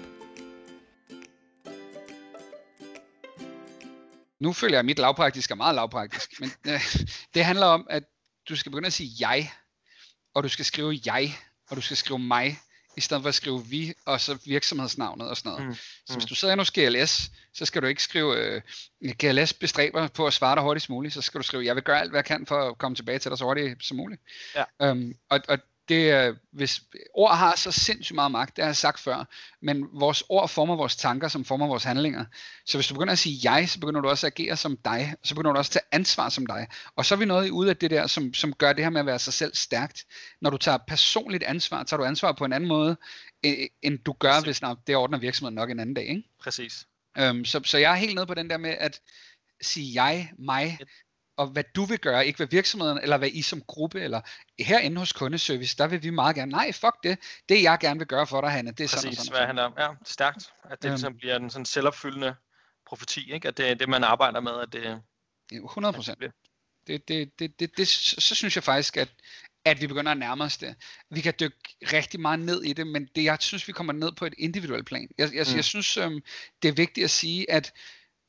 Nu 4.41 4.53
føler 4.53 4.75
jeg, 4.75 4.79
at 4.79 4.85
mit 4.85 4.99
lavpraktisk 4.99 5.51
er 5.51 5.55
meget 5.55 5.75
lavpraktisk, 5.75 6.41
men 6.41 6.51
øh, 6.69 6.81
det 7.35 7.45
handler 7.45 7.67
om, 7.67 7.87
at 7.91 8.03
du 8.49 8.57
skal 8.57 8.73
begynde 8.73 8.87
at 8.87 8.93
sige 8.93 9.11
jeg, 9.21 9.51
og 10.35 10.45
du 10.45 10.49
skal 10.49 10.65
skrive 10.65 11.01
jeg, 11.07 11.39
og 11.71 11.77
du 11.77 11.81
skal 11.81 11.97
skrive 11.97 12.19
mig, 12.19 12.59
i 12.97 13.01
stedet 13.01 13.23
for 13.23 13.29
at 13.29 13.35
skrive 13.35 13.67
vi, 13.67 13.95
og 14.07 14.21
så 14.21 14.39
virksomhedsnavnet 14.47 15.29
og 15.29 15.37
sådan 15.37 15.53
noget. 15.53 15.67
Mm. 15.67 15.75
Så 16.07 16.13
hvis 16.13 16.25
mm. 16.25 16.29
du 16.29 16.35
sidder 16.35 16.57
hos 16.57 16.71
GLS, 16.71 17.31
så 17.55 17.65
skal 17.65 17.83
du 17.83 17.87
ikke 17.87 18.03
skrive, 18.03 18.37
øh, 18.37 18.63
GLS 19.19 19.53
bestræber 19.53 20.09
på 20.09 20.27
at 20.27 20.33
svare 20.33 20.55
dig 20.55 20.63
hurtigst 20.63 20.91
muligt, 20.91 21.15
så 21.15 21.23
skal 21.23 21.39
du 21.39 21.43
skrive, 21.45 21.65
jeg 21.65 21.75
vil 21.75 21.83
gøre 21.83 22.01
alt, 22.01 22.11
hvad 22.11 22.19
jeg 22.19 22.25
kan 22.25 22.47
for 22.47 22.69
at 22.69 22.79
komme 22.79 22.95
tilbage 22.95 23.19
til 23.19 23.31
dig 23.31 23.39
så 23.39 23.45
hurtigt 23.45 23.85
som 23.85 23.97
muligt. 23.97 24.21
Ja. 24.55 24.91
Um, 24.91 25.15
og, 25.31 25.41
og 25.49 25.59
det, 25.89 26.37
hvis 26.53 26.83
ord 27.15 27.37
har 27.37 27.57
så 27.57 27.73
sindssygt 27.73 28.15
meget 28.15 28.31
magt, 28.31 28.57
det 28.57 28.63
har 28.65 28.69
jeg 28.69 28.77
sagt 28.77 29.01
før, 29.01 29.25
men 29.63 29.87
vores 29.93 30.23
ord 30.29 30.49
former 30.49 30.77
vores 30.77 30.97
tanker, 30.97 31.29
som 31.29 31.45
former 31.45 31.67
vores 31.67 31.85
handlinger. 31.85 32.25
Så 32.67 32.77
hvis 32.77 32.87
du 32.87 32.95
begynder 32.95 33.13
at 33.13 33.19
sige 33.19 33.53
jeg, 33.53 33.69
så 33.69 33.81
begynder 33.81 34.01
du 34.01 34.09
også 34.09 34.27
at 34.27 34.33
agere 34.33 34.57
som 34.57 34.77
dig, 34.77 35.15
så 35.23 35.35
begynder 35.35 35.53
du 35.53 35.59
også 35.59 35.69
at 35.69 35.73
tage 35.73 35.85
ansvar 35.93 36.29
som 36.29 36.47
dig. 36.47 36.69
Og 36.97 37.05
så 37.05 37.15
er 37.15 37.19
vi 37.19 37.25
noget 37.25 37.51
ud 37.51 37.67
af 37.67 37.77
det 37.77 37.91
der, 37.91 38.07
som, 38.07 38.35
som 38.35 38.53
gør 38.53 38.73
det 38.73 38.85
her 38.85 38.91
med 38.91 39.01
at 39.01 39.07
være 39.07 39.19
sig 39.19 39.33
selv 39.33 39.55
stærkt. 39.55 40.05
Når 40.41 40.51
du 40.51 40.57
tager 40.57 40.79
personligt 40.89 41.43
ansvar, 41.43 41.83
tager 41.83 41.99
du 41.99 42.05
ansvar 42.05 42.33
på 42.33 42.45
en 42.45 42.53
anden 42.53 42.69
måde, 42.69 42.97
end 43.83 43.99
du 43.99 44.13
gør, 44.13 44.33
Præcis. 44.33 44.45
hvis 44.45 44.63
det 44.87 44.97
ordner 44.97 45.19
virksomheden 45.19 45.55
nok 45.55 45.71
en 45.71 45.81
anden 45.81 45.95
dag. 45.95 46.09
Ikke? 46.09 46.23
Præcis. 46.41 46.87
Um, 47.31 47.45
så, 47.45 47.61
så 47.65 47.79
jeg 47.79 47.93
er 47.93 47.97
helt 47.97 48.15
nede 48.15 48.27
på 48.27 48.35
den 48.35 48.51
der 48.51 48.57
med 48.57 48.71
at 48.71 49.01
sige 49.63 50.05
jeg, 50.05 50.33
mig, 50.39 50.79
og 51.37 51.47
hvad 51.47 51.65
du 51.77 51.85
vil 51.85 51.99
gøre, 51.99 52.27
ikke 52.27 52.37
hvad 52.37 52.47
virksomheden, 52.47 52.99
eller 52.99 53.17
hvad 53.19 53.29
I 53.33 53.43
som 53.43 53.61
gruppe, 53.61 54.01
eller 54.01 54.21
herinde 54.59 54.99
hos 54.99 55.13
kundeservice, 55.13 55.77
der 55.77 55.87
vil 55.87 56.03
vi 56.03 56.11
meget 56.11 56.37
gerne, 56.37 56.51
nej, 56.51 56.73
fuck 56.73 57.03
det, 57.03 57.19
det 57.49 57.63
jeg 57.63 57.79
gerne 57.81 58.01
vil 58.01 58.07
gøre 58.07 58.27
for 58.27 58.41
dig, 58.41 58.51
Hanne, 58.51 58.71
det 58.71 58.81
er 58.81 58.85
Præcis, 58.85 59.01
sådan 59.01 59.11
og 59.11 59.17
sådan. 59.17 59.39
hvad 59.39 59.47
han 59.47 59.59
er, 59.59 59.83
ja, 59.83 59.89
stærkt, 60.05 60.53
at 60.71 60.83
det 60.83 60.89
øhm, 60.89 60.93
ligesom 60.93 61.17
bliver 61.17 61.37
en 61.37 61.51
sådan 61.51 61.65
selvopfyldende 61.65 62.35
profeti, 62.87 63.33
ikke? 63.33 63.49
at 63.49 63.57
det 63.57 63.71
er 63.71 63.75
det, 63.75 63.89
man 63.89 64.05
arbejder 64.05 64.41
med, 64.41 64.53
at 64.63 64.73
det... 64.73 65.03
100 65.53 65.93
procent. 65.93 66.21
Det, 66.21 66.33
det, 66.87 67.09
det, 67.09 67.39
det, 67.39 67.61
det, 67.61 67.77
det, 67.77 67.89
så 67.89 68.35
synes 68.35 68.57
jeg 68.57 68.65
faktisk, 68.65 68.97
at, 68.97 69.09
at 69.65 69.81
vi 69.81 69.87
begynder 69.87 70.13
at 70.13 70.19
nærme 70.19 70.45
os 70.45 70.57
det. 70.57 70.75
Vi 71.11 71.21
kan 71.21 71.35
dykke 71.41 71.57
rigtig 71.83 72.21
meget 72.21 72.39
ned 72.39 72.63
i 72.63 72.73
det, 72.73 72.87
men 72.87 73.09
det, 73.17 73.25
jeg 73.25 73.37
synes, 73.41 73.69
vi 73.69 73.73
kommer 73.73 73.93
ned 73.93 74.13
på 74.13 74.27
et 74.27 74.35
individuelt 74.39 74.87
plan. 74.87 75.09
Jeg, 75.19 75.35
jeg, 75.35 75.47
mm. 75.51 75.57
jeg 75.57 75.65
synes, 75.65 75.97
øhm, 75.97 76.21
det 76.63 76.69
er 76.69 76.73
vigtigt 76.73 77.05
at 77.05 77.11
sige, 77.11 77.51
at 77.51 77.73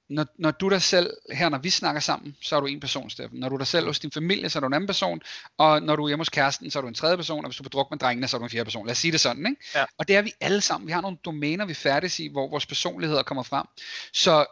når, 0.10 0.26
når 0.38 0.52
du 0.52 0.70
dig 0.70 0.82
selv, 0.82 1.14
her 1.32 1.50
når 1.50 1.58
vi 1.58 1.70
snakker 1.70 2.02
sammen, 2.02 2.36
så 2.42 2.56
er 2.56 2.60
du 2.60 2.66
en 2.66 2.80
person, 2.80 3.10
Steffen. 3.10 3.40
Når 3.40 3.50
du 3.50 3.56
er 3.56 3.58
dig 3.58 3.68
selv 3.68 3.86
hos 3.86 4.00
din 4.00 4.12
familie, 4.12 4.50
så 4.50 4.60
er 4.60 4.62
du 4.62 4.68
en 4.68 4.74
anden 4.74 4.88
person. 4.88 5.22
Og 5.58 5.82
når 5.82 5.96
du 5.96 6.04
er 6.04 6.08
hjemme 6.08 6.22
hos 6.22 6.30
kæresten, 6.30 6.72
så 6.72 6.80
er 6.80 6.82
du 6.82 6.88
en 6.88 6.94
tredje 6.94 7.18
person. 7.18 7.46
Og 7.46 7.50
hvis 7.50 7.58
du 7.58 7.64
er 7.64 7.64
på 7.64 7.70
druk 7.70 7.92
med 7.92 8.00
drengene, 8.00 8.28
så 8.28 8.38
er 8.38 8.40
du 8.40 8.44
en 8.44 8.50
fjerde 8.50 8.66
person. 8.66 8.86
Lad 8.86 8.92
os 8.92 8.98
sige 8.98 9.12
det 9.12 9.20
sådan, 9.20 9.46
ikke? 9.46 9.62
Ja. 9.76 9.86
Og 9.98 10.08
det 10.08 10.16
er 10.16 10.22
vi 10.22 10.34
alle 10.42 10.62
sammen. 10.62 10.88
Vi 10.88 10.92
har 10.92 11.02
nogle 11.02 11.18
domæner, 11.26 11.66
vi 11.66 11.74
færdes 11.74 12.20
i, 12.20 12.28
hvor 12.28 12.50
vores 12.50 12.66
personligheder 12.66 13.24
kommer 13.24 13.44
frem. 13.44 13.66
Så 14.14 14.46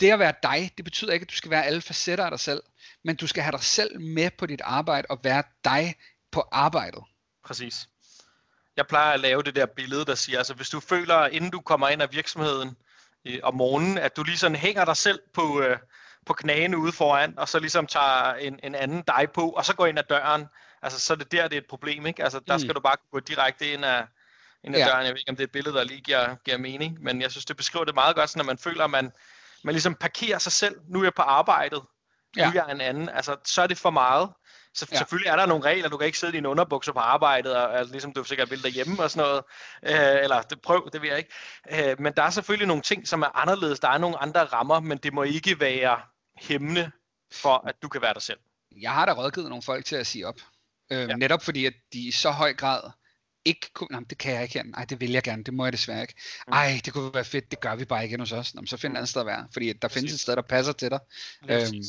det 0.00 0.10
at 0.10 0.18
være 0.18 0.34
dig, 0.42 0.70
det 0.76 0.84
betyder 0.84 1.12
ikke, 1.12 1.24
at 1.24 1.30
du 1.30 1.36
skal 1.36 1.50
være 1.50 1.64
alle 1.64 1.80
facetter 1.80 2.24
af 2.24 2.30
dig 2.30 2.40
selv. 2.40 2.62
Men 3.04 3.16
du 3.16 3.26
skal 3.26 3.42
have 3.42 3.52
dig 3.52 3.62
selv 3.62 4.00
med 4.00 4.30
på 4.38 4.46
dit 4.46 4.60
arbejde 4.64 5.06
og 5.10 5.20
være 5.22 5.42
dig 5.64 5.94
på 6.30 6.48
arbejdet. 6.52 7.02
Præcis. 7.44 7.88
Jeg 8.76 8.86
plejer 8.86 9.12
at 9.12 9.20
lave 9.20 9.42
det 9.42 9.56
der 9.56 9.66
billede, 9.66 10.04
der 10.04 10.14
siger, 10.14 10.38
altså 10.38 10.54
hvis 10.54 10.68
du 10.68 10.80
føler, 10.80 11.26
inden 11.26 11.50
du 11.50 11.60
kommer 11.60 11.88
ind 11.88 12.02
af 12.02 12.12
virksomheden, 12.12 12.76
øh, 13.24 13.38
om 13.42 13.54
morgenen, 13.54 13.98
at 13.98 14.16
du 14.16 14.22
ligesom 14.22 14.54
hænger 14.54 14.84
dig 14.84 14.96
selv 14.96 15.20
på, 15.34 15.60
øh, 15.60 15.76
på 16.26 16.32
knæene 16.32 16.78
ude 16.78 16.92
foran, 16.92 17.38
og 17.38 17.48
så 17.48 17.58
ligesom 17.58 17.86
tager 17.86 18.34
en, 18.34 18.60
en 18.62 18.74
anden 18.74 19.02
dig 19.06 19.26
på, 19.34 19.50
og 19.50 19.64
så 19.64 19.74
går 19.74 19.86
ind 19.86 19.98
ad 19.98 20.04
døren. 20.08 20.46
Altså, 20.82 21.00
så 21.00 21.12
er 21.12 21.16
det 21.16 21.32
der, 21.32 21.48
det 21.48 21.56
er 21.56 21.60
et 21.60 21.66
problem, 21.68 22.06
ikke? 22.06 22.22
Altså, 22.22 22.40
der 22.48 22.56
mm. 22.56 22.60
skal 22.60 22.74
du 22.74 22.80
bare 22.80 22.96
gå 23.12 23.20
direkte 23.20 23.72
ind 23.72 23.84
ad, 23.84 24.02
ind 24.64 24.76
ad 24.76 24.80
ja. 24.80 24.86
døren. 24.86 25.04
Jeg 25.06 25.12
ved 25.12 25.20
ikke, 25.20 25.30
om 25.30 25.36
det 25.36 25.42
er 25.42 25.46
et 25.46 25.52
billede, 25.52 25.74
der 25.74 25.84
lige 25.84 26.00
giver, 26.00 26.34
giver 26.44 26.58
mening, 26.58 27.02
men 27.02 27.22
jeg 27.22 27.30
synes, 27.30 27.44
det 27.44 27.56
beskriver 27.56 27.84
det 27.84 27.94
meget 27.94 28.16
godt, 28.16 28.30
så 28.30 28.38
når 28.38 28.44
man 28.44 28.58
føler, 28.58 28.84
at 28.84 28.90
man, 28.90 29.12
man 29.64 29.74
ligesom 29.74 29.94
parkerer 29.94 30.38
sig 30.38 30.52
selv. 30.52 30.76
Nu 30.88 30.98
er 31.00 31.04
jeg 31.04 31.14
på 31.14 31.22
arbejdet. 31.22 31.82
Ja. 32.36 32.48
Er 32.48 32.52
jeg 32.54 32.66
en 32.70 32.80
anden. 32.80 33.08
Altså, 33.08 33.36
så 33.44 33.62
er 33.62 33.66
det 33.66 33.78
for 33.78 33.90
meget. 33.90 34.30
Så 34.74 34.86
ja. 34.92 34.98
selvfølgelig 34.98 35.28
er 35.28 35.36
der 35.36 35.46
nogle 35.46 35.64
regler, 35.64 35.88
du 35.88 35.96
kan 35.96 36.06
ikke 36.06 36.18
sidde 36.18 36.32
i 36.32 36.36
dine 36.36 36.48
underbukser 36.48 36.92
på 36.92 36.98
arbejdet, 36.98 37.56
og, 37.56 37.68
og 37.68 37.86
ligesom 37.86 38.12
du 38.12 38.24
sikkert 38.24 38.50
vil 38.50 38.62
derhjemme 38.62 39.02
og 39.02 39.10
sådan 39.10 39.28
noget, 39.28 39.42
øh, 39.82 40.22
eller 40.24 40.42
det, 40.42 40.60
prøv, 40.62 40.90
det 40.92 41.02
vil 41.02 41.08
jeg 41.08 41.18
ikke. 41.18 41.90
Øh, 41.90 42.00
men 42.00 42.12
der 42.16 42.22
er 42.22 42.30
selvfølgelig 42.30 42.68
nogle 42.68 42.82
ting, 42.82 43.08
som 43.08 43.22
er 43.22 43.36
anderledes, 43.36 43.80
der 43.80 43.88
er 43.88 43.98
nogle 43.98 44.18
andre 44.18 44.44
rammer, 44.44 44.80
men 44.80 44.98
det 44.98 45.12
må 45.12 45.22
ikke 45.22 45.60
være 45.60 46.00
hæmmende 46.40 46.90
for, 47.32 47.68
at 47.68 47.74
du 47.82 47.88
kan 47.88 48.02
være 48.02 48.14
dig 48.14 48.22
selv. 48.22 48.38
Jeg 48.80 48.92
har 48.92 49.06
da 49.06 49.12
rådgivet 49.12 49.48
nogle 49.48 49.62
folk 49.62 49.84
til 49.84 49.96
at 49.96 50.06
sige 50.06 50.26
op, 50.26 50.40
øh, 50.92 51.08
ja. 51.08 51.16
netop 51.16 51.42
fordi, 51.42 51.66
at 51.66 51.74
de 51.92 51.98
i 51.98 52.10
så 52.10 52.30
høj 52.30 52.54
grad 52.54 52.90
ikke 53.44 53.70
kunne, 53.74 53.88
nej, 53.90 54.00
det 54.10 54.18
kan 54.18 54.34
jeg 54.34 54.42
ikke, 54.42 54.62
nej, 54.70 54.84
det 54.84 55.00
vil 55.00 55.10
jeg 55.10 55.22
gerne, 55.22 55.44
det 55.44 55.54
må 55.54 55.64
jeg 55.64 55.72
desværre 55.72 56.02
ikke. 56.02 56.14
Mm. 56.46 56.52
Ej, 56.52 56.80
det 56.84 56.92
kunne 56.92 57.14
være 57.14 57.24
fedt, 57.24 57.50
det 57.50 57.60
gør 57.60 57.76
vi 57.76 57.84
bare 57.84 58.04
ikke 58.04 58.18
hos 58.18 58.32
os. 58.32 58.54
Nå, 58.54 58.62
så 58.66 58.76
find 58.76 58.92
et 58.92 58.96
andet 58.96 59.08
sted 59.08 59.20
at 59.20 59.26
være, 59.26 59.48
fordi 59.52 59.72
der 59.72 59.88
findes 59.88 60.12
et 60.12 60.20
sted, 60.20 60.36
der 60.36 60.42
passer 60.42 60.72
til 60.72 60.90
dig. 60.90 61.00
Øhm, 61.48 61.82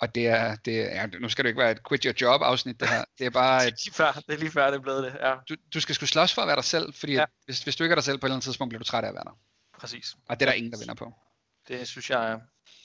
og 0.00 0.14
det 0.14 0.26
er, 0.26 0.56
det 0.56 0.96
er, 0.96 1.06
nu 1.20 1.28
skal 1.28 1.44
du 1.44 1.48
ikke 1.48 1.60
være 1.60 1.70
et 1.70 1.88
quit 1.88 2.02
your 2.02 2.14
job 2.20 2.42
afsnit 2.42 2.80
det 2.80 2.88
her. 2.88 3.04
Det 3.18 3.26
er 3.26 3.30
bare 3.30 3.66
et, 3.68 3.74
det, 3.76 3.80
er 3.80 3.84
lige 3.84 3.94
før, 3.94 4.12
det 4.12 4.34
er 4.34 4.38
lige 4.38 4.50
før, 4.50 4.66
det 4.66 4.76
er 4.76 4.80
blevet 4.80 5.02
det. 5.02 5.16
Ja. 5.20 5.34
Du, 5.48 5.56
du 5.74 5.80
skal 5.80 5.94
skulle 5.94 6.10
slås 6.10 6.34
for 6.34 6.42
at 6.42 6.48
være 6.48 6.56
dig 6.56 6.64
selv, 6.64 6.94
fordi 6.94 7.12
ja. 7.12 7.24
hvis, 7.44 7.62
hvis 7.62 7.76
du 7.76 7.84
ikke 7.84 7.92
er 7.92 7.96
dig 7.96 8.04
selv 8.04 8.18
på 8.18 8.26
et 8.26 8.28
eller 8.28 8.34
andet 8.34 8.44
tidspunkt, 8.44 8.70
bliver 8.70 8.78
du 8.78 8.84
træt 8.84 9.04
af 9.04 9.08
at 9.08 9.14
være 9.14 9.24
der. 9.24 9.38
Præcis. 9.78 10.16
Og 10.28 10.40
det 10.40 10.46
er 10.46 10.50
der 10.50 10.56
ingen, 10.56 10.72
der 10.72 10.78
vinder 10.78 10.94
på. 10.94 11.14
Det 11.68 11.88
synes 11.88 12.10
jeg 12.10 12.30
er, 12.32 12.38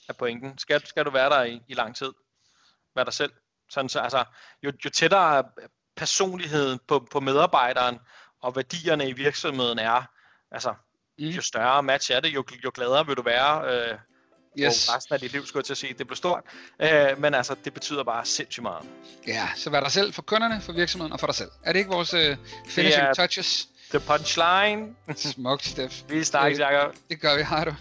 er 0.10 0.13
pointen. 0.13 0.58
Skal, 0.58 0.86
skal 0.86 1.05
du 1.05 1.12
være 1.12 1.29
der 1.29 1.43
i, 1.43 1.62
i 1.67 1.74
lang 1.74 1.96
tid? 1.96 2.13
Være 2.96 3.05
dig 3.05 3.13
selv. 3.13 3.32
Sådan, 3.70 3.89
så, 3.89 4.00
altså, 4.00 4.25
jo, 4.63 4.72
jo 4.86 4.89
tættere 4.89 5.43
personligheden 5.96 6.79
på, 6.88 7.08
på 7.12 7.20
medarbejderen 7.20 8.00
og 8.41 8.55
værdierne 8.55 9.10
i 9.10 9.13
virksomheden 9.13 9.79
er, 9.79 10.03
altså, 10.51 10.74
mm. 11.17 11.25
jo 11.25 11.41
større 11.41 11.84
match 11.84 12.12
er 12.12 12.20
det, 12.20 12.34
jo, 12.34 12.43
jo 12.63 12.72
gladere 12.74 13.05
vil 13.05 13.17
du 13.17 13.22
være. 13.22 13.74
Øh, 13.74 13.98
yes. 14.60 14.89
og 14.89 14.95
resten 14.95 15.13
af 15.13 15.19
dit 15.19 15.31
liv, 15.31 15.45
skulle 15.45 15.62
jeg 15.62 15.65
til 15.65 15.74
at 15.74 15.77
sige, 15.77 15.93
det 15.98 16.07
blev 16.07 16.15
stort. 16.15 16.43
Øh, 16.81 17.22
men 17.22 17.33
altså, 17.33 17.55
det 17.65 17.74
betyder 17.74 18.03
bare 18.03 18.25
sindssygt 18.25 18.63
meget. 18.63 18.86
Ja, 19.27 19.50
så 19.55 19.69
vær 19.69 19.79
dig 19.79 19.91
selv 19.91 20.13
for 20.13 20.22
kunderne, 20.22 20.62
for 20.62 20.74
virksomheden 20.74 21.13
og 21.13 21.19
for 21.19 21.27
dig 21.27 21.36
selv. 21.36 21.50
Er 21.63 21.74
det 21.74 21.79
ikke 21.79 21.91
vores 21.91 22.13
øh, 22.13 22.38
finishing 22.67 23.15
touches? 23.15 23.67
The 23.89 24.00
punchline. 24.00 24.95
Smukt, 25.15 25.65
Steff. 25.65 26.01
Vi 26.10 26.24
snakkes, 26.24 26.60
Jacob. 26.60 26.95
Det 27.10 27.22
gør 27.22 27.36
vi, 27.36 27.41
har 27.41 27.65
du. 27.65 27.74